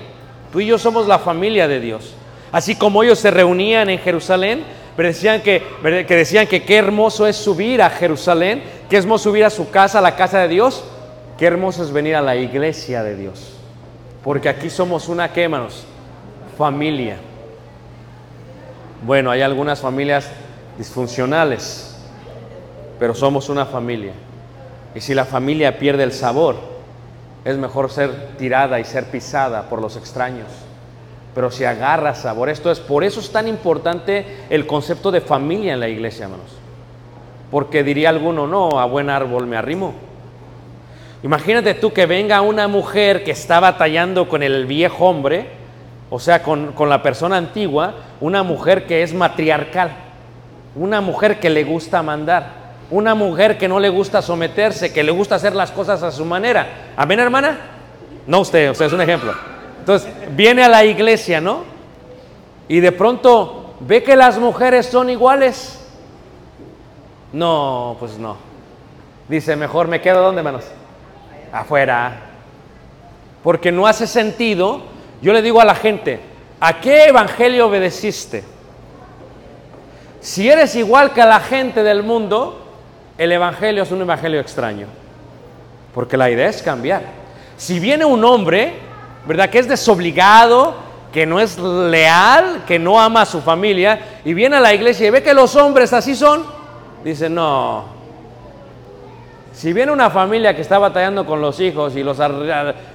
[0.52, 2.14] Tú y yo somos la familia de Dios.
[2.52, 4.64] Así como ellos se reunían en Jerusalén,
[4.96, 5.62] decían que,
[6.08, 10.02] decían que qué hermoso es subir a Jerusalén, qué hermoso subir a su casa, a
[10.02, 10.84] la casa de Dios,
[11.36, 13.54] qué hermoso es venir a la iglesia de Dios.
[14.22, 15.50] Porque aquí somos una, ¿qué?
[16.56, 17.16] Familia.
[19.04, 20.30] Bueno, hay algunas familias
[20.78, 21.96] disfuncionales,
[22.98, 24.12] pero somos una familia.
[24.94, 26.73] Y si la familia pierde el sabor,
[27.44, 30.48] es mejor ser tirada y ser pisada por los extraños.
[31.34, 35.74] Pero si agarra sabor, esto es, por eso es tan importante el concepto de familia
[35.74, 36.52] en la iglesia, hermanos.
[37.50, 39.94] Porque diría alguno, no, a buen árbol me arrimo.
[41.22, 45.46] Imagínate tú que venga una mujer que está batallando con el viejo hombre,
[46.10, 49.90] o sea, con, con la persona antigua, una mujer que es matriarcal,
[50.76, 55.12] una mujer que le gusta mandar, una mujer que no le gusta someterse, que le
[55.12, 56.92] gusta hacer las cosas a su manera.
[56.96, 57.58] ¿Amén, hermana?
[58.26, 59.34] No usted, usted es un ejemplo.
[59.80, 61.64] Entonces, viene a la iglesia, ¿no?
[62.68, 65.80] Y de pronto ve que las mujeres son iguales.
[67.32, 68.36] No, pues no.
[69.28, 70.64] Dice, mejor me quedo donde menos.
[71.52, 72.30] Afuera.
[73.42, 74.82] Porque no hace sentido.
[75.20, 76.20] Yo le digo a la gente,
[76.60, 78.44] ¿a qué evangelio obedeciste?
[80.20, 82.63] Si eres igual que la gente del mundo,
[83.18, 84.86] el evangelio es un evangelio extraño.
[85.94, 87.02] Porque la idea es cambiar.
[87.56, 88.74] Si viene un hombre,
[89.26, 89.48] ¿verdad?
[89.48, 90.74] Que es desobligado,
[91.12, 95.06] que no es leal, que no ama a su familia, y viene a la iglesia
[95.06, 96.44] y ve que los hombres así son,
[97.04, 97.84] dice, no.
[99.52, 102.18] Si viene una familia que está batallando con los hijos y los,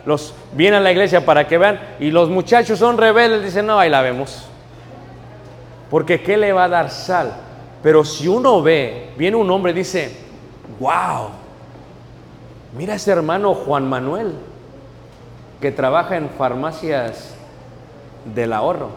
[0.06, 3.80] los viene a la iglesia para que vean, y los muchachos son rebeldes, dice, no,
[3.80, 4.46] ahí la vemos.
[5.90, 7.32] Porque ¿qué le va a dar sal?
[7.82, 10.12] Pero si uno ve, viene un hombre y dice,
[10.80, 11.30] wow,
[12.78, 14.34] mira ese hermano Juan Manuel.
[15.62, 17.36] que trabaja en farmacias
[18.34, 18.92] del ahorro.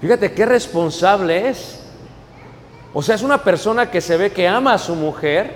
[0.00, 1.80] Fíjate qué responsable es.
[2.92, 5.52] O sea, es una persona que se ve que ama a su mujer,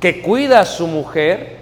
[0.00, 1.58] que cuida a su mujer,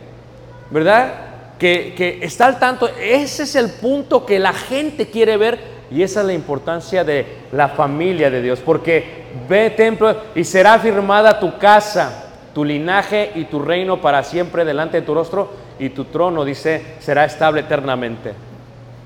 [0.71, 1.13] ¿verdad?
[1.59, 2.89] Que, que está al tanto.
[2.89, 5.59] Ese es el punto que la gente quiere ver
[5.91, 8.61] y esa es la importancia de la familia de Dios.
[8.61, 14.65] Porque ve templo y será firmada tu casa, tu linaje y tu reino para siempre
[14.65, 18.33] delante de tu rostro y tu trono, dice, será estable eternamente.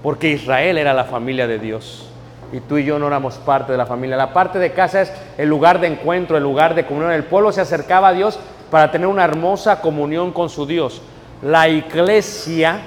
[0.03, 2.11] Porque Israel era la familia de Dios
[2.53, 4.17] y tú y yo no éramos parte de la familia.
[4.17, 7.13] La parte de casa es el lugar de encuentro, el lugar de comunión.
[7.13, 8.39] El pueblo se acercaba a Dios
[8.71, 11.03] para tener una hermosa comunión con su Dios.
[11.43, 12.81] La iglesia,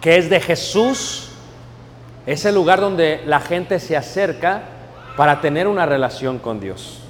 [0.00, 1.25] que es de Jesús,
[2.26, 4.62] es el lugar donde la gente se acerca
[5.16, 7.00] para tener una relación con Dios.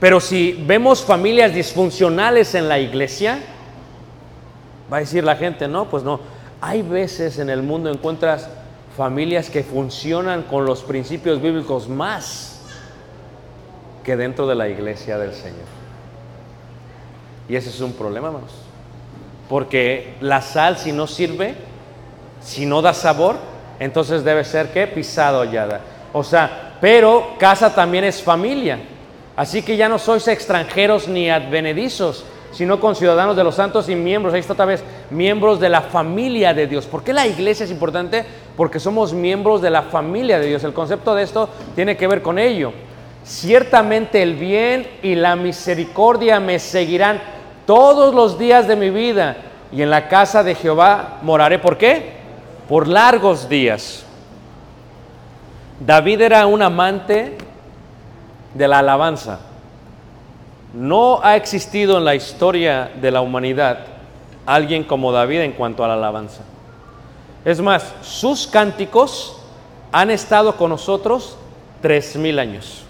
[0.00, 3.38] Pero si vemos familias disfuncionales en la iglesia,
[4.92, 6.20] va a decir la gente, no, pues no.
[6.60, 8.48] Hay veces en el mundo encuentras
[8.96, 12.62] familias que funcionan con los principios bíblicos más
[14.02, 15.66] que dentro de la iglesia del Señor.
[17.48, 18.52] Y ese es un problema, hermanos.
[19.48, 21.54] Porque la sal si no sirve,
[22.42, 23.36] si no da sabor,
[23.78, 25.80] entonces debe ser que pisado hollada.
[26.12, 28.78] O sea, pero casa también es familia.
[29.36, 34.32] Así que ya no sois extranjeros ni advenedizos, sino conciudadanos de los santos y miembros,
[34.32, 36.86] ahí está otra vez, miembros de la familia de Dios.
[36.86, 38.24] ¿Por qué la iglesia es importante?
[38.56, 40.64] Porque somos miembros de la familia de Dios.
[40.64, 42.72] El concepto de esto tiene que ver con ello.
[43.24, 47.20] Ciertamente el bien y la misericordia me seguirán
[47.66, 49.36] todos los días de mi vida
[49.70, 51.58] y en la casa de Jehová moraré.
[51.58, 52.15] ¿Por qué?
[52.68, 54.04] Por largos días.
[55.78, 57.36] David era un amante
[58.54, 59.40] de la alabanza.
[60.74, 63.78] No ha existido en la historia de la humanidad
[64.46, 66.42] alguien como David en cuanto a la alabanza.
[67.44, 69.36] Es más, sus cánticos
[69.92, 71.36] han estado con nosotros
[71.80, 72.82] tres mil años.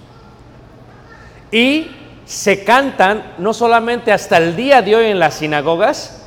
[1.51, 1.91] Y
[2.24, 6.22] se cantan no solamente hasta el día de hoy en las sinagogas,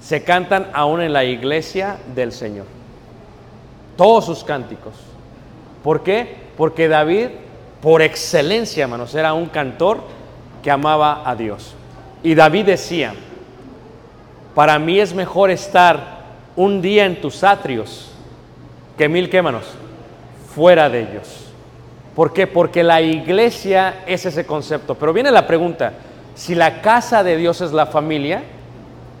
[0.00, 2.75] se cantan aún en la iglesia del Señor.
[3.96, 4.94] Todos sus cánticos.
[5.82, 6.36] ¿Por qué?
[6.56, 7.28] Porque David,
[7.80, 10.00] por excelencia, hermanos, era un cantor
[10.62, 11.74] que amaba a Dios.
[12.22, 13.14] Y David decía,
[14.54, 16.16] para mí es mejor estar
[16.56, 18.10] un día en tus atrios
[18.96, 19.64] que mil quémanos
[20.54, 21.46] fuera de ellos.
[22.14, 22.46] ¿Por qué?
[22.46, 24.94] Porque la iglesia es ese concepto.
[24.94, 25.92] Pero viene la pregunta,
[26.34, 28.42] si la casa de Dios es la familia,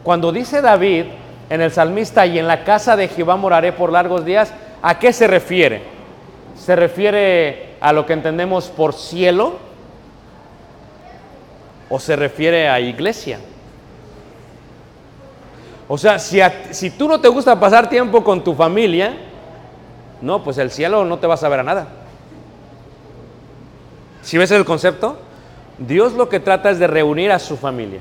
[0.02, 1.04] cuando dice David
[1.50, 4.52] en el salmista y en la casa de Jehová moraré por largos días,
[4.82, 5.82] ¿a qué se refiere?
[6.56, 9.58] ¿Se refiere a lo que entendemos por cielo?
[11.88, 13.38] ¿O se refiere a iglesia?
[15.88, 19.16] O sea, si, tú no te gusta pasar tiempo con tu familia,
[20.20, 21.86] no, pues el cielo no te vas a ver a nada.
[24.22, 25.18] Si ves el concepto,
[25.78, 28.00] Dios lo que trata es de reunir a su familia.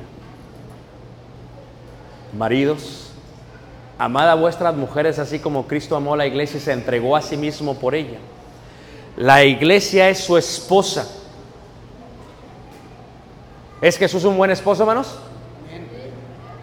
[2.36, 3.05] Maridos,
[3.98, 7.38] amad vuestras mujeres así como Cristo amó a la iglesia y se entregó a sí
[7.38, 8.18] mismo por ella.
[9.18, 11.08] La iglesia es su esposa.
[13.82, 15.20] ¿Es Jesús un buen esposo, hermanos?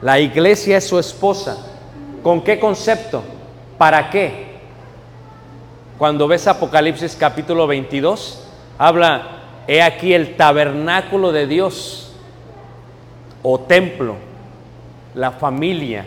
[0.02, 1.56] La iglesia es su esposa.
[2.22, 3.22] ¿Con qué concepto?
[3.78, 4.52] ¿Para qué?
[5.98, 8.44] Cuando ves Apocalipsis capítulo 22,
[8.76, 9.22] habla,
[9.66, 12.12] he aquí el tabernáculo de Dios
[13.42, 14.16] o templo,
[15.14, 16.04] la familia.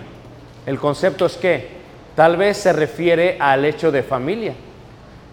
[0.66, 1.70] El concepto es que
[2.16, 4.54] tal vez se refiere al hecho de familia.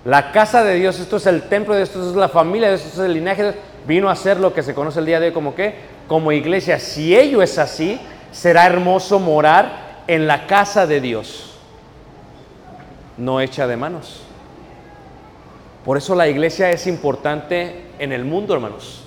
[0.04, 2.76] La casa de Dios, esto es el templo de Dios, esto es la familia de
[2.76, 3.54] Dios, esto es el linaje
[3.86, 5.74] vino a ser lo que se conoce el día de hoy como qué,
[6.08, 6.78] como iglesia.
[6.78, 11.54] Si ello es así, será hermoso morar en la casa de Dios,
[13.16, 14.22] no hecha de manos.
[15.84, 19.04] Por eso la iglesia es importante en el mundo, hermanos.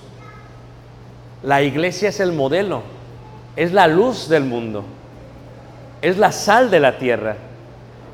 [1.44, 2.82] La iglesia es el modelo,
[3.56, 4.84] es la luz del mundo,
[6.02, 7.38] es la sal de la tierra.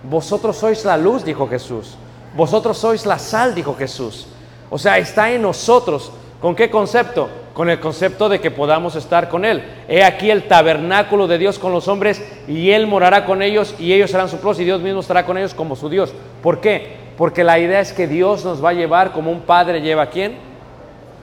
[0.04, 1.96] Vosotros sois la luz, dijo Jesús.
[2.36, 4.28] Vosotros sois la sal, dijo Jesús.
[4.70, 6.12] O sea, está en nosotros.
[6.40, 7.30] ¿Con qué concepto?
[7.54, 9.64] Con el concepto de que podamos estar con Él.
[9.88, 13.94] He aquí el tabernáculo de Dios con los hombres y Él morará con ellos y
[13.94, 16.14] ellos serán su pros y Dios mismo estará con ellos como su Dios.
[16.42, 16.98] ¿Por qué?
[17.18, 20.10] Porque la idea es que Dios nos va a llevar como un padre lleva a
[20.10, 20.38] quién?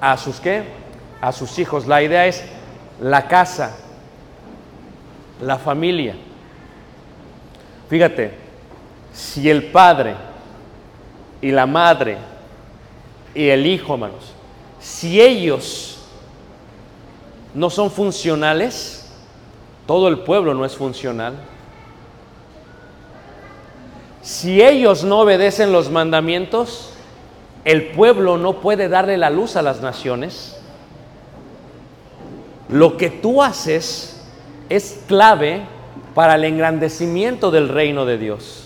[0.00, 0.62] A sus qué?
[1.20, 1.86] A sus hijos.
[1.86, 2.44] La idea es
[3.00, 3.76] la casa,
[5.40, 6.14] la familia.
[7.89, 8.32] Fíjate,
[9.12, 10.14] si el padre
[11.41, 12.18] y la madre
[13.34, 14.32] y el hijo, hermanos,
[14.78, 15.99] si ellos
[17.55, 19.11] no son funcionales,
[19.86, 21.34] todo el pueblo no es funcional.
[24.20, 26.93] Si ellos no obedecen los mandamientos,
[27.64, 30.57] el pueblo no puede darle la luz a las naciones.
[32.68, 34.22] Lo que tú haces
[34.68, 35.62] es clave
[36.18, 38.64] para el engrandecimiento del reino de Dios.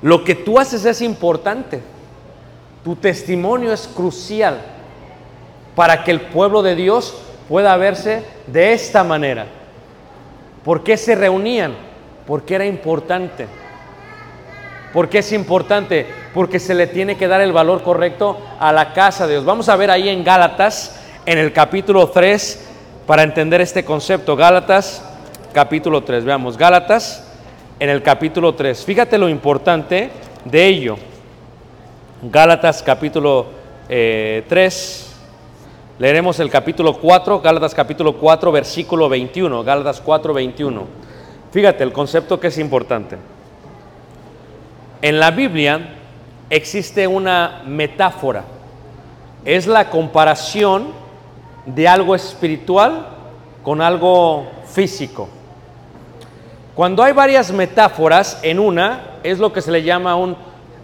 [0.00, 1.82] Lo que tú haces es importante.
[2.82, 4.58] Tu testimonio es crucial
[5.76, 7.14] para que el pueblo de Dios
[7.46, 9.44] pueda verse de esta manera.
[10.64, 11.74] ¿Por qué se reunían?
[12.26, 13.48] Porque era importante.
[14.94, 16.06] ¿Por qué es importante?
[16.32, 19.44] Porque se le tiene que dar el valor correcto a la casa de Dios.
[19.44, 22.69] Vamos a ver ahí en Gálatas, en el capítulo 3,
[23.10, 24.36] para entender este concepto.
[24.36, 25.02] Gálatas,
[25.52, 26.24] capítulo 3.
[26.24, 27.28] Veamos, Gálatas,
[27.80, 28.84] en el capítulo 3.
[28.84, 30.12] Fíjate lo importante
[30.44, 30.96] de ello.
[32.22, 33.46] Gálatas, capítulo
[33.88, 35.12] eh, 3.
[35.98, 39.64] Leeremos el capítulo 4, Gálatas capítulo 4, versículo 21.
[39.64, 40.84] Gálatas 4, 21.
[41.50, 43.16] Fíjate el concepto que es importante.
[45.02, 45.96] En la Biblia
[46.48, 48.44] existe una metáfora.
[49.44, 50.99] Es la comparación
[51.66, 53.06] de algo espiritual
[53.62, 55.28] con algo físico.
[56.74, 60.36] Cuando hay varias metáforas en una, es lo que se le llama un,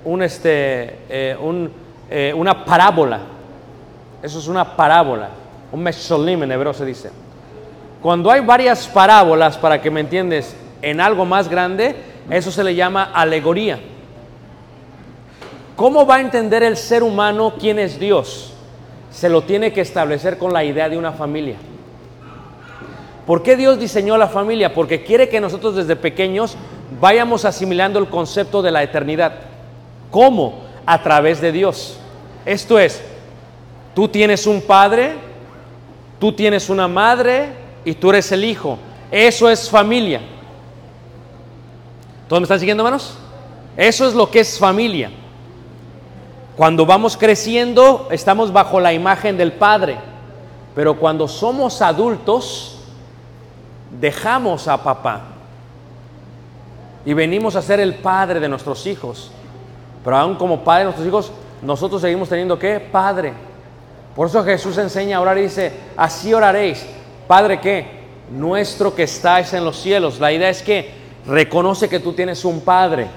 [0.05, 1.71] un, este, eh, un,
[2.11, 3.21] eh, una parábola.
[4.23, 5.31] Eso es una parábola.
[5.73, 7.11] Un mesholim en hebreo se dice.
[8.03, 11.97] Cuando hay varias parábolas, para que me entiendes, en algo más grande,
[12.31, 13.81] eso se le llama alegoría.
[15.77, 18.56] ¿Cómo va a entender el ser humano quién es Dios?
[19.11, 21.57] Se lo tiene que establecer con la idea de una familia.
[23.27, 24.73] ¿Por qué Dios diseñó la familia?
[24.73, 26.57] Porque quiere que nosotros desde pequeños
[27.01, 29.35] vayamos asimilando el concepto de la eternidad.
[30.11, 30.63] ¿Cómo?
[30.87, 31.99] A través de Dios.
[32.45, 33.03] Esto es,
[33.95, 35.15] tú tienes un padre,
[36.21, 37.49] tú tienes una madre
[37.85, 38.79] y tú eres el hijo.
[39.11, 40.21] Eso es familia.
[42.29, 43.19] ¿Todos me están siguiendo, hermanos?
[43.77, 45.11] Eso es lo que es familia.
[46.57, 49.99] Cuando vamos creciendo, estamos bajo la imagen del Padre.
[50.75, 52.79] Pero cuando somos adultos,
[54.01, 55.21] dejamos a papá.
[57.05, 59.31] Y venimos a ser el Padre de nuestros hijos.
[60.03, 63.35] Pero aún como Padre de nuestros hijos, nosotros seguimos teniendo que Padre.
[64.15, 66.87] Por eso Jesús enseña a orar y dice, así oraréis.
[67.27, 67.87] Padre qué?
[68.31, 70.19] Nuestro que estáis en los cielos.
[70.21, 70.91] La idea es que
[71.27, 73.09] reconoce que tú tienes un Padre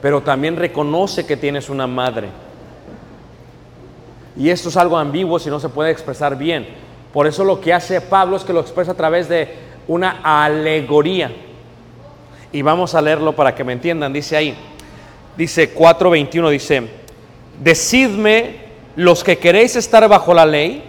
[0.00, 2.28] pero también reconoce que tienes una madre.
[4.36, 6.66] Y esto es algo ambiguo si no se puede expresar bien.
[7.12, 9.48] Por eso lo que hace Pablo es que lo expresa a través de
[9.88, 11.30] una alegoría.
[12.52, 14.12] Y vamos a leerlo para que me entiendan.
[14.12, 14.54] Dice ahí,
[15.36, 16.88] dice 4.21, dice,
[17.62, 20.84] decidme los que queréis estar bajo la ley,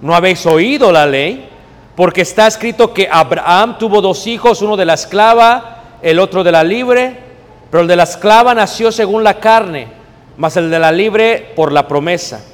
[0.00, 1.48] no habéis oído la ley,
[1.96, 6.52] porque está escrito que Abraham tuvo dos hijos, uno de la esclava, el otro de
[6.52, 7.21] la libre,
[7.72, 9.88] pero el de la esclava nació según la carne,
[10.36, 12.44] mas el de la libre por la promesa.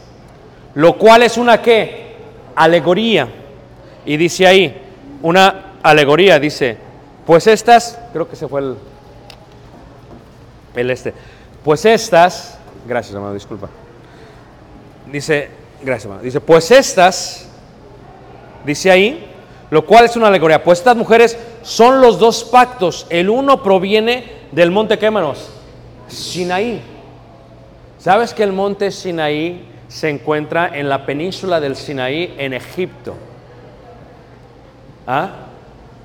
[0.75, 2.15] Lo cual es una qué?
[2.55, 3.27] Alegoría.
[4.07, 4.81] Y dice ahí,
[5.21, 6.77] una alegoría, dice,
[7.27, 8.77] pues estas, creo que se fue el,
[10.77, 11.13] el este,
[11.65, 12.57] pues estas,
[12.87, 13.69] gracias hermano, disculpa.
[15.11, 15.51] Dice,
[15.83, 17.49] gracias hermano, dice, pues estas,
[18.65, 19.27] dice ahí,
[19.71, 24.38] lo cual es una alegoría, pues estas mujeres son los dos pactos, el uno proviene
[24.53, 25.51] del monte, ¿qué hermanos?
[26.09, 26.81] Sinaí.
[27.99, 33.15] ¿Sabes que el monte Sinaí se encuentra en la península del Sinaí en Egipto?
[35.07, 35.31] ¿Ah?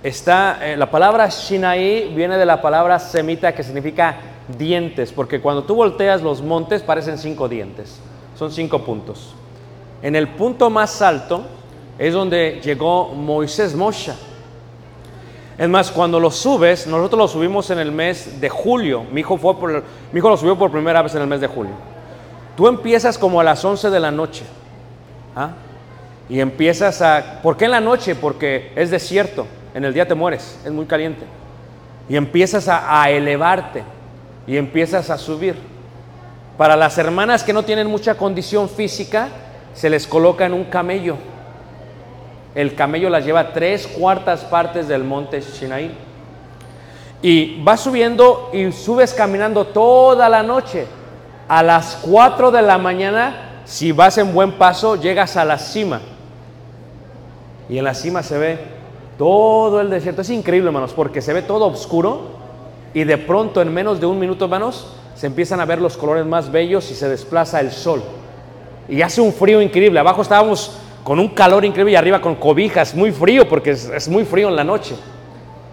[0.02, 4.18] Está, eh, la palabra Sinaí viene de la palabra semita que significa
[4.58, 8.00] dientes, porque cuando tú volteas los montes parecen cinco dientes,
[8.38, 9.34] son cinco puntos.
[10.02, 11.44] En el punto más alto
[11.98, 14.14] es donde llegó Moisés Moshe.
[15.58, 19.06] Es más, cuando lo subes, nosotros lo subimos en el mes de julio.
[19.12, 21.48] Mi hijo, fue por, mi hijo lo subió por primera vez en el mes de
[21.48, 21.74] julio.
[22.58, 24.44] Tú empiezas como a las 11 de la noche.
[25.36, 25.52] ¿ah?
[26.28, 27.40] Y empiezas a...
[27.44, 28.16] ¿Por qué en la noche?
[28.16, 29.46] Porque es desierto.
[29.76, 30.60] En el día te mueres.
[30.66, 31.26] Es muy caliente.
[32.10, 33.84] Y empiezas a, a elevarte.
[34.48, 35.56] Y empiezas a subir.
[36.58, 39.30] Para las hermanas que no tienen mucha condición física,
[39.76, 41.18] se les coloca en un camello
[42.56, 45.92] el camello las lleva tres cuartas partes del monte Sinaí.
[47.22, 50.86] Y vas subiendo y subes caminando toda la noche.
[51.48, 56.02] A las 4 de la mañana, si vas en buen paso, llegas a la cima.
[57.70, 58.60] Y en la cima se ve
[59.18, 60.22] todo el desierto.
[60.22, 62.44] Es increíble, hermanos, porque se ve todo oscuro
[62.94, 66.26] y de pronto en menos de un minuto, hermanos, se empiezan a ver los colores
[66.26, 68.04] más bellos y se desplaza el sol.
[68.88, 70.00] Y hace un frío increíble.
[70.00, 74.24] Abajo estábamos con un calor increíble y arriba con cobijas, muy frío porque es, muy
[74.26, 74.96] frío en la noche.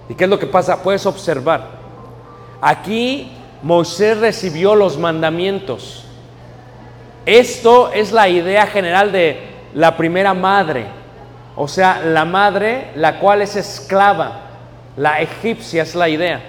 [0.09, 0.83] ¿Y qué es lo que pasa?
[0.83, 1.69] Puedes observar.
[2.61, 3.31] Aquí
[3.63, 6.05] Moisés recibió los mandamientos.
[7.27, 10.87] Esto es la idea general de la primera madre,
[11.55, 14.41] o sea, la madre la cual es esclava,
[14.97, 16.41] la egipcia es la idea,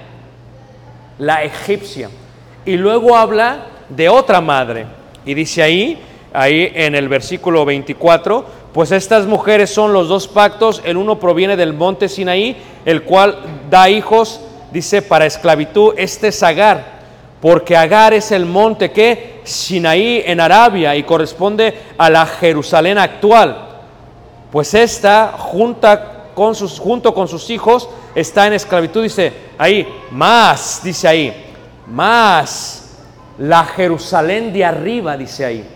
[1.19, 2.09] la egipcia.
[2.65, 4.85] Y luego habla de otra madre,
[5.25, 6.01] y dice ahí,
[6.33, 11.57] ahí en el versículo 24, pues estas mujeres son los dos pactos, el uno proviene
[11.57, 12.55] del monte Sinaí,
[12.85, 13.37] el cual
[13.69, 14.39] da hijos,
[14.71, 17.01] dice, para esclavitud, este es Agar,
[17.41, 23.69] porque Agar es el monte que Sinaí en Arabia y corresponde a la Jerusalén actual.
[24.51, 30.81] Pues esta, junta con sus, junto con sus hijos, está en esclavitud, dice ahí, más,
[30.81, 31.53] dice ahí,
[31.87, 32.95] más
[33.37, 35.67] la Jerusalén de arriba, dice ahí,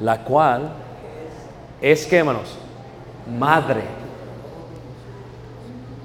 [0.00, 0.81] la cual
[1.82, 2.56] es que, hermanos,
[3.38, 3.82] madre.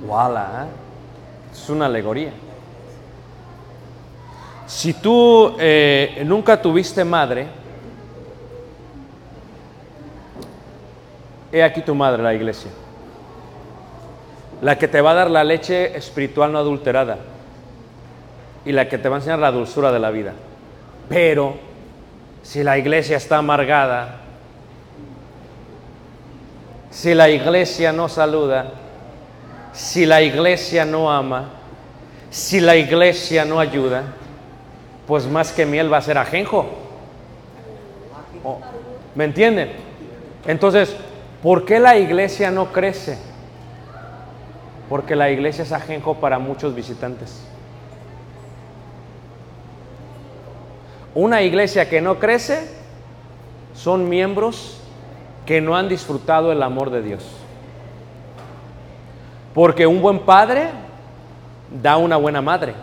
[0.05, 1.51] Wala, ¿eh?
[1.53, 2.31] es una alegoría.
[4.65, 7.47] Si tú eh, nunca tuviste madre,
[11.51, 12.71] he aquí tu madre, la iglesia.
[14.61, 17.19] La que te va a dar la leche espiritual no adulterada
[18.65, 20.33] y la que te va a enseñar la dulzura de la vida.
[21.07, 21.55] Pero
[22.41, 24.26] si la iglesia está amargada,
[26.97, 28.71] si la iglesia no saluda,
[29.71, 31.51] si la iglesia no ama,
[32.31, 34.01] si la iglesia no ayuda,
[35.05, 36.65] pues más que miel va a ser ajenjo.
[38.43, 38.59] Oh,
[39.13, 39.73] ¿Me entienden?
[40.47, 40.95] Entonces,
[41.43, 43.19] ¿por qué la iglesia no crece?
[44.89, 47.43] Porque la iglesia es ajenjo para muchos visitantes.
[51.13, 52.67] Una iglesia que no crece
[53.75, 54.81] son miembros
[55.47, 57.23] que no han disfrutado el amor de Dios.
[59.53, 60.67] Porque un buen padre
[61.81, 62.75] da una buena madre.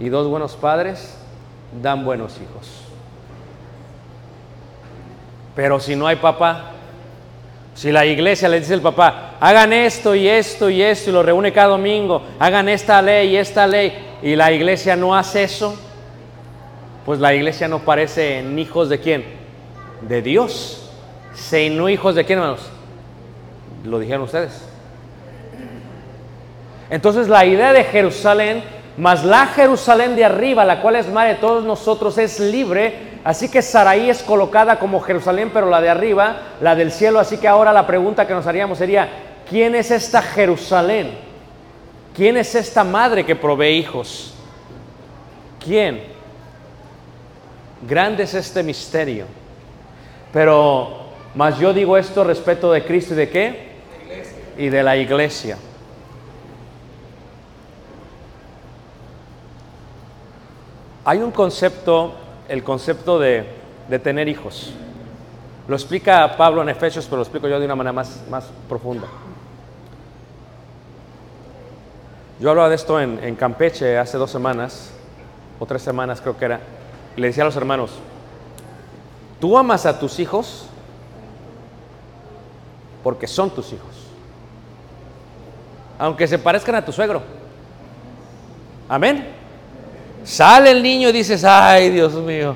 [0.00, 1.16] Y dos buenos padres
[1.82, 2.68] dan buenos hijos.
[5.54, 6.70] Pero si no hay papá,
[7.74, 11.22] si la iglesia le dice al papá, hagan esto y esto y esto y lo
[11.22, 13.92] reúne cada domingo, hagan esta ley y esta ley,
[14.22, 15.78] y la iglesia no hace eso,
[17.04, 19.24] pues la iglesia no parece en hijos de quién?
[20.00, 20.79] De Dios.
[21.34, 22.68] Si no hijos de quién, hermanos?
[23.84, 24.70] Lo dijeron ustedes.
[26.90, 28.62] Entonces la idea de Jerusalén,
[28.96, 33.10] más la Jerusalén de arriba, la cual es madre de todos nosotros, es libre.
[33.22, 37.20] Así que Saraí es colocada como Jerusalén, pero la de arriba, la del cielo.
[37.20, 39.08] Así que ahora la pregunta que nos haríamos sería,
[39.48, 41.30] ¿quién es esta Jerusalén?
[42.14, 44.34] ¿Quién es esta madre que provee hijos?
[45.64, 46.02] ¿Quién?
[47.86, 49.26] Grande es este misterio.
[50.32, 50.99] Pero
[51.34, 53.70] más yo digo esto respecto de Cristo y de qué?
[54.56, 55.56] Y de la iglesia.
[61.04, 62.14] Hay un concepto,
[62.48, 63.44] el concepto de,
[63.88, 64.72] de tener hijos.
[65.68, 69.06] Lo explica Pablo en Efesios, pero lo explico yo de una manera más, más profunda.
[72.40, 74.90] Yo hablaba de esto en, en Campeche hace dos semanas,
[75.58, 76.60] o tres semanas creo que era,
[77.16, 77.90] le decía a los hermanos,
[79.38, 80.69] tú amas a tus hijos
[83.02, 83.94] porque son tus hijos,
[85.98, 87.22] aunque se parezcan a tu suegro.
[88.88, 89.28] Amén.
[90.24, 92.54] Sale el niño y dices, ay Dios mío,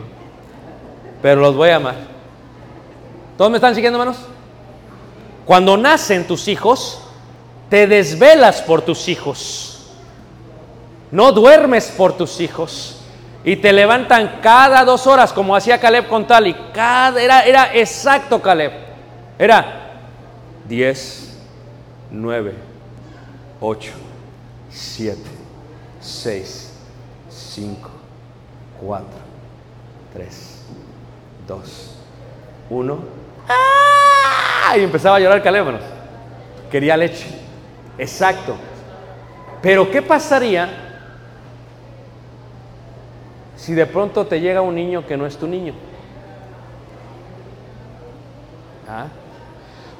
[1.22, 1.94] pero los voy a amar.
[3.38, 4.22] ¿Todos me están siguiendo, hermanos?
[5.44, 7.00] Cuando nacen tus hijos,
[7.68, 9.92] te desvelas por tus hijos.
[11.10, 13.00] No duermes por tus hijos.
[13.44, 16.56] Y te levantan cada dos horas, como hacía Caleb con Tali.
[16.72, 18.72] Cada, era, era exacto Caleb.
[19.38, 19.83] Era
[20.68, 21.38] 10,
[22.10, 22.54] 9,
[23.60, 23.92] 8,
[24.70, 25.18] 7,
[26.00, 26.72] 6,
[27.28, 27.90] 5,
[28.80, 29.06] 4,
[30.14, 30.64] 3,
[31.46, 31.96] 2,
[32.70, 32.98] 1.
[33.48, 34.76] ¡Ah!
[34.76, 35.86] Y empezaba a llorar Caleb, hermanos.
[36.70, 37.26] Quería leche.
[37.98, 38.56] Exacto.
[39.60, 40.68] Pero ¿qué pasaría
[43.56, 45.74] si de pronto te llega un niño que no es tu niño?
[48.88, 49.06] ¿Ah?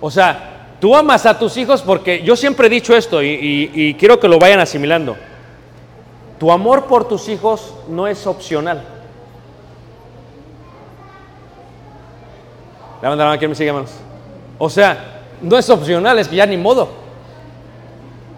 [0.01, 0.54] O sea,
[0.85, 4.39] tú amas a tus hijos porque yo siempre he dicho esto y, quiero que lo
[4.39, 5.17] vayan asimilando.
[6.39, 8.85] Tu amor por tus hijos no es opcional.
[13.01, 13.93] Levanta la mano, ¿quién me sigue, hermanos?
[14.59, 16.91] O sea, no es opcional, es que ya ni modo.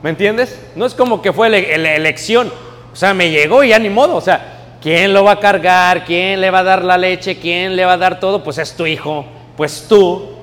[0.00, 0.56] ¿Me entiendes?
[0.76, 2.52] No es como que fue ele- elección.
[2.92, 4.14] O sea, me llegó y ya ni modo.
[4.14, 6.04] O sea, ¿quién lo va a cargar?
[6.04, 7.40] ¿Quién le va a dar la leche?
[7.40, 8.44] ¿Quién le va a dar todo?
[8.44, 9.24] Pues es tu hijo.
[9.56, 10.35] pues tú.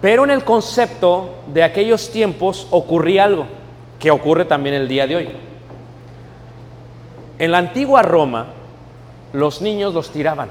[0.00, 3.46] Pero en el concepto de aquellos tiempos ocurría algo
[3.98, 5.28] que ocurre también el día de hoy.
[7.38, 8.46] En la antigua Roma,
[9.32, 10.48] los niños los tiraban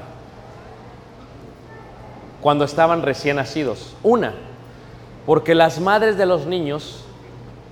[2.42, 3.96] cuando estaban recién nacidos.
[4.04, 4.34] Una,
[5.26, 7.04] porque las madres de los niños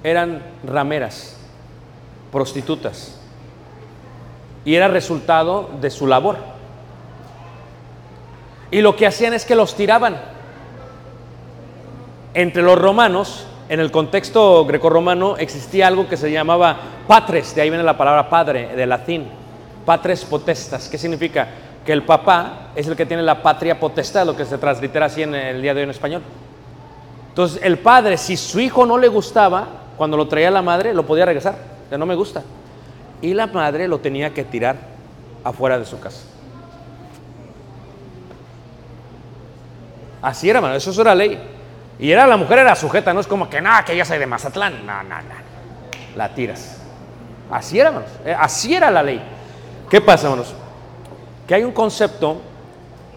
[0.03, 1.37] eran rameras,
[2.31, 3.19] prostitutas,
[4.63, 6.37] y era resultado de su labor.
[8.71, 10.34] Y lo que hacían es que los tiraban.
[12.35, 16.77] Entre los romanos, en el contexto grecorromano, existía algo que se llamaba
[17.07, 19.25] patres, de ahí viene la palabra padre, de latín,
[19.85, 21.47] patres potestas, ¿qué significa?
[21.85, 25.23] Que el papá es el que tiene la patria potestad, lo que se translitera así
[25.23, 26.23] en el día de hoy en español.
[27.29, 31.05] Entonces, el padre, si su hijo no le gustaba, cuando lo traía la madre, lo
[31.05, 31.55] podía regresar,
[31.89, 32.43] ya no me gusta.
[33.21, 34.75] Y la madre lo tenía que tirar
[35.41, 36.23] afuera de su casa.
[40.21, 41.54] Así era, mano, eso era ley.
[41.97, 44.25] Y era la mujer era sujeta, no es como que nada, que ya soy de
[44.25, 45.35] Mazatlán, no, no, no.
[46.15, 46.81] La tiras.
[47.49, 48.09] Así era, hermanos.
[48.25, 49.21] eh, Así era la ley.
[49.89, 50.53] ¿Qué pasa, hermanos?
[51.47, 52.41] Que hay un concepto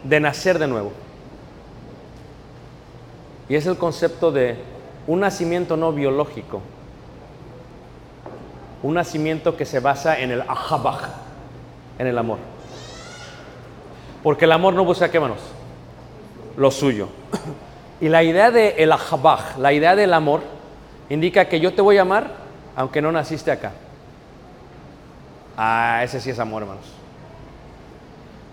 [0.05, 0.93] de nacer de nuevo.
[3.49, 4.63] Y es el concepto de
[5.07, 6.61] un nacimiento no biológico.
[8.83, 11.09] Un nacimiento que se basa en el ahabaj,
[11.99, 12.39] en el amor.
[14.23, 15.39] Porque el amor no busca qué, manos?
[16.57, 17.09] Lo suyo.
[18.01, 20.43] Y la idea de el ahabaj, la idea del amor,
[21.09, 23.73] indica que yo te voy a amar aunque no naciste acá.
[25.57, 26.85] Ah, ese sí es amor, hermanos.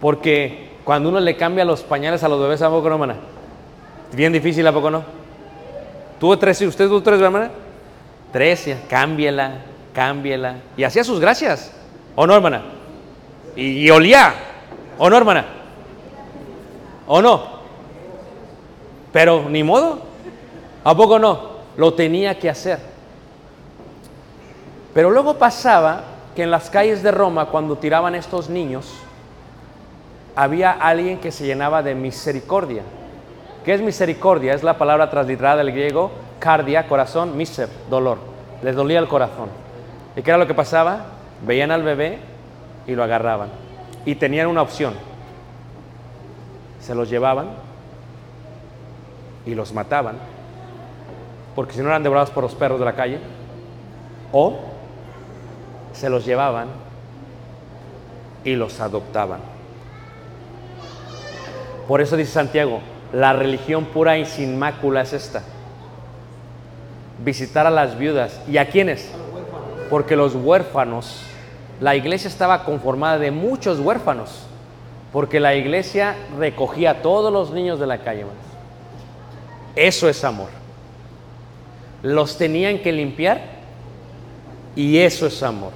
[0.02, 3.18] Porque cuando uno le cambia los pañales a los bebés, ¿a poco no, hermana?
[4.14, 5.04] Bien difícil, ¿a poco no?
[6.20, 6.60] ¿Tuvo tres?
[6.62, 7.52] ¿Usted tuvo tres, hermana?
[8.34, 8.80] Tres, ya.
[8.90, 9.60] cámbiela,
[9.94, 10.56] cámbiela.
[10.76, 11.72] Y hacía sus gracias.
[12.16, 12.64] ¿O no, hermana?
[13.56, 14.34] Y, y olía.
[14.98, 15.46] ¿O no, hermana?
[17.06, 17.55] ¿O no?
[19.16, 20.00] Pero ni modo.
[20.84, 21.40] ¿A poco no?
[21.78, 22.80] Lo tenía que hacer.
[24.94, 26.04] Pero luego pasaba
[26.36, 28.94] que en las calles de Roma, cuando tiraban estos niños,
[30.36, 32.84] había alguien que se llenaba de misericordia.
[33.64, 34.54] ¿Qué es misericordia?
[34.54, 38.18] Es la palabra transliterada del griego, cardia, corazón, miser, dolor.
[38.64, 39.48] Les dolía el corazón.
[40.18, 41.06] ¿Y qué era lo que pasaba?
[41.48, 42.20] Veían al bebé
[42.86, 43.48] y lo agarraban.
[44.04, 44.94] Y tenían una opción.
[46.82, 47.64] Se los llevaban
[49.46, 50.18] y los mataban,
[51.56, 53.20] porque si no eran devorados por los perros de la calle,
[54.32, 54.60] o
[55.94, 56.68] se los llevaban
[58.44, 59.40] y los adoptaban.
[61.88, 62.82] Por eso dice Santiago,
[63.14, 65.44] la religión pura y sin mácula es esta.
[67.24, 68.42] Visitar a las viudas.
[68.48, 69.10] ¿Y a quiénes?
[69.90, 71.22] Porque los huérfanos,
[71.80, 74.48] la iglesia estaba conformada de muchos huérfanos,
[75.14, 78.26] porque la iglesia recogía a todos los niños de la calle.
[79.76, 80.50] Eso es amor.
[82.02, 83.42] Los tenían que limpiar
[84.76, 85.72] y eso es amor.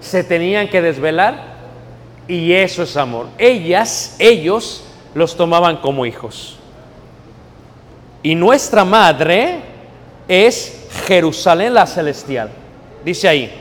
[0.00, 1.54] Se tenían que desvelar
[2.26, 3.26] y eso es amor.
[3.38, 4.84] Ellas, ellos
[5.14, 6.56] los tomaban como hijos.
[8.22, 9.60] Y nuestra madre
[10.28, 12.50] es Jerusalén la celestial.
[13.04, 13.52] Dice ahí,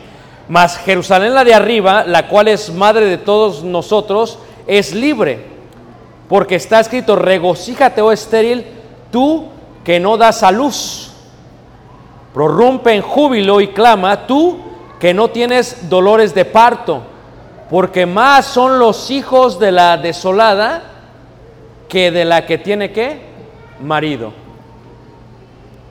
[0.48, 5.40] mas Jerusalén la de arriba, la cual es madre de todos nosotros, es libre.
[6.28, 8.66] Porque está escrito, regocíjate, oh estéril,
[9.12, 9.48] tú
[9.84, 11.12] que no das a luz.
[12.34, 14.60] Prorrumpe en júbilo y clama, tú
[15.00, 17.02] que no tienes dolores de parto.
[17.70, 20.84] Porque más son los hijos de la desolada
[21.88, 23.20] que de la que tiene qué?
[23.82, 24.32] Marido.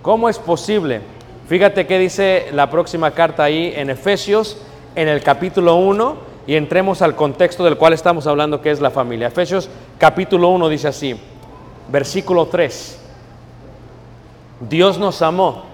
[0.03, 1.01] ¿Cómo es posible?
[1.49, 4.59] Fíjate qué dice la próxima carta ahí en Efesios,
[4.95, 6.17] en el capítulo 1,
[6.47, 9.29] y entremos al contexto del cual estamos hablando, que es la familia.
[9.29, 11.15] Efesios capítulo 1 dice así,
[11.91, 12.98] versículo 3.
[14.61, 15.65] Dios nos amó.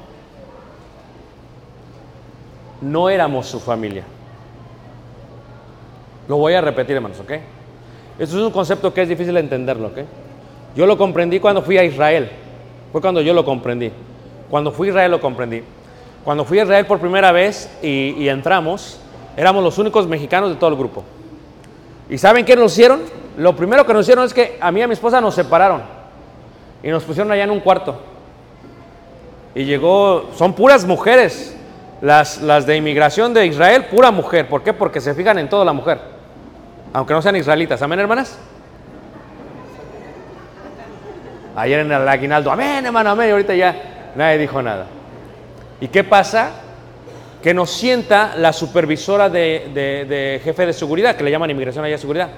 [2.80, 4.04] No éramos su familia.
[6.28, 7.30] Lo voy a repetir, hermanos, ¿ok?
[8.18, 9.98] Esto es un concepto que es difícil de entenderlo, ¿ok?
[10.76, 12.30] Yo lo comprendí cuando fui a Israel.
[12.92, 13.90] Fue cuando yo lo comprendí.
[14.50, 15.62] Cuando fui a Israel lo comprendí.
[16.24, 18.98] Cuando fui a Israel por primera vez y, y entramos,
[19.36, 21.04] éramos los únicos mexicanos de todo el grupo.
[22.08, 23.02] ¿Y saben qué nos hicieron?
[23.36, 25.82] Lo primero que nos hicieron es que a mí y a mi esposa nos separaron
[26.82, 28.13] y nos pusieron allá en un cuarto.
[29.54, 31.56] Y llegó, son puras mujeres,
[32.00, 34.48] las, las de inmigración de Israel, pura mujer.
[34.48, 34.72] ¿Por qué?
[34.72, 35.98] Porque se fijan en toda la mujer,
[36.92, 37.80] aunque no sean israelitas.
[37.82, 38.38] ¿Amén, hermanas?
[41.56, 44.86] Ayer en el aguinaldo, amén, hermano, amén, y ahorita ya nadie dijo nada.
[45.80, 46.50] ¿Y qué pasa?
[47.40, 51.96] Que nos sienta la supervisora de, de- jefe de seguridad, que le llaman inmigración allá
[51.96, 52.28] seguridad.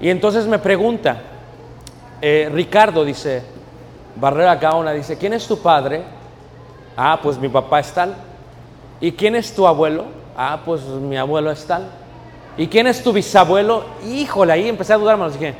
[0.00, 1.16] Y entonces me pregunta,
[2.20, 3.42] eh, Ricardo dice,
[4.16, 6.02] Barrera Gaona dice, ¿quién es tu padre?
[6.96, 8.14] Ah, pues mi papá es tal.
[9.00, 10.04] ¿Y quién es tu abuelo?
[10.36, 11.88] Ah, pues mi abuelo es tal.
[12.56, 13.84] ¿Y quién es tu bisabuelo?
[14.06, 15.34] Híjole, ahí empecé a dudar, hermanos.
[15.38, 15.54] Dije,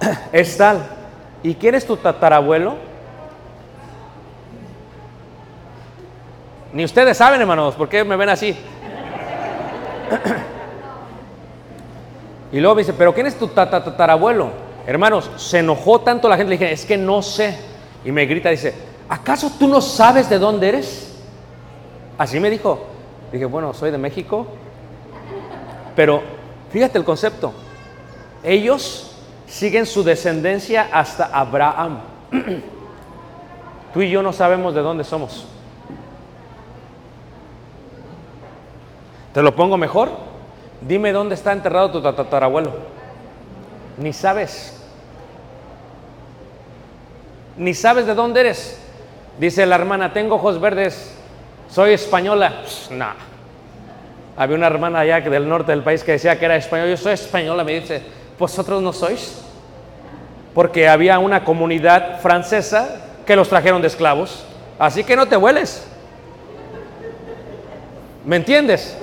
[0.32, 0.78] es tal.
[1.42, 2.74] ¿Y quién es tu tatarabuelo?
[6.72, 8.56] Ni ustedes saben, hermanos, ¿por qué me ven así?
[12.52, 14.48] Y luego me dice, ¿pero quién es tu tata- tatarabuelo?
[14.86, 17.58] Hermanos, se enojó tanto la gente, le dije, es que no sé.
[18.04, 18.72] Y me grita, dice,
[19.08, 21.14] ¿acaso tú no sabes de dónde eres?
[22.18, 22.86] Así me dijo.
[23.32, 24.46] Dije, bueno, soy de México.
[25.96, 26.22] Pero
[26.70, 27.52] fíjate el concepto.
[28.42, 32.00] Ellos siguen su descendencia hasta Abraham.
[33.94, 35.46] Tú y yo no sabemos de dónde somos.
[39.32, 40.10] ¿Te lo pongo mejor?
[40.80, 42.72] Dime dónde está enterrado tu tatarabuelo.
[43.98, 44.80] Ni sabes.
[47.56, 48.83] Ni sabes de dónde eres.
[49.38, 51.14] Dice la hermana, tengo ojos verdes,
[51.68, 52.62] soy española.
[52.64, 53.34] Pss, No.
[54.36, 56.90] Había una hermana allá del norte del país que decía que era española.
[56.90, 58.02] Yo soy española, me dice,
[58.36, 59.42] ¿vosotros no sois?
[60.52, 64.44] Porque había una comunidad francesa que los trajeron de esclavos.
[64.78, 65.86] Así que no te hueles.
[68.24, 68.96] ¿Me entiendes?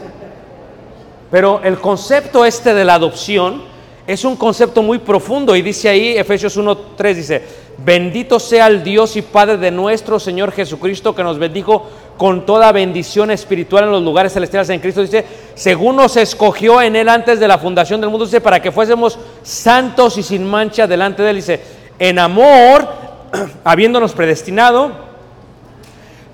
[1.29, 3.63] Pero el concepto este de la adopción
[4.05, 7.43] es un concepto muy profundo y dice ahí Efesios 1.3 dice,
[7.84, 12.71] bendito sea el Dios y Padre de nuestro Señor Jesucristo que nos bendijo con toda
[12.71, 15.01] bendición espiritual en los lugares celestiales en Cristo.
[15.01, 15.25] Dice,
[15.55, 19.17] según nos escogió en Él antes de la fundación del mundo, dice, para que fuésemos
[19.43, 21.36] santos y sin mancha delante de Él.
[21.38, 21.61] Dice,
[21.97, 22.88] en amor,
[23.63, 24.91] habiéndonos predestinado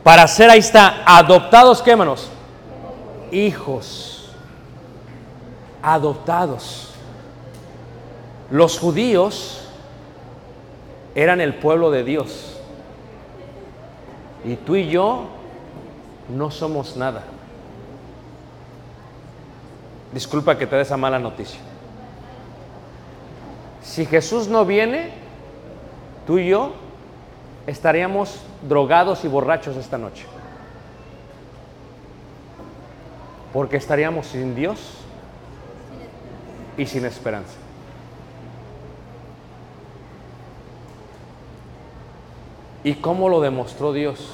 [0.03, 2.29] para ser, ahí está, adoptados, ¿qué hermanos?
[3.31, 4.17] Hijos
[5.81, 6.89] adoptados.
[8.49, 9.66] Los judíos
[11.17, 12.59] eran el pueblo de Dios.
[14.45, 15.25] Y tú y yo
[16.29, 17.23] no somos nada.
[20.13, 21.59] Disculpa que te dé esa mala noticia.
[23.81, 25.09] Si Jesús no viene,
[26.27, 26.73] tú y yo
[27.65, 28.39] estaríamos
[28.69, 30.23] drogados y borrachos esta noche.
[33.51, 34.79] Porque estaríamos sin Dios
[36.77, 37.55] y sin esperanza.
[42.87, 44.29] ¿Y cómo lo demostró Dios?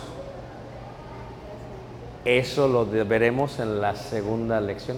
[2.24, 4.98] Eso lo veremos en la segunda lección.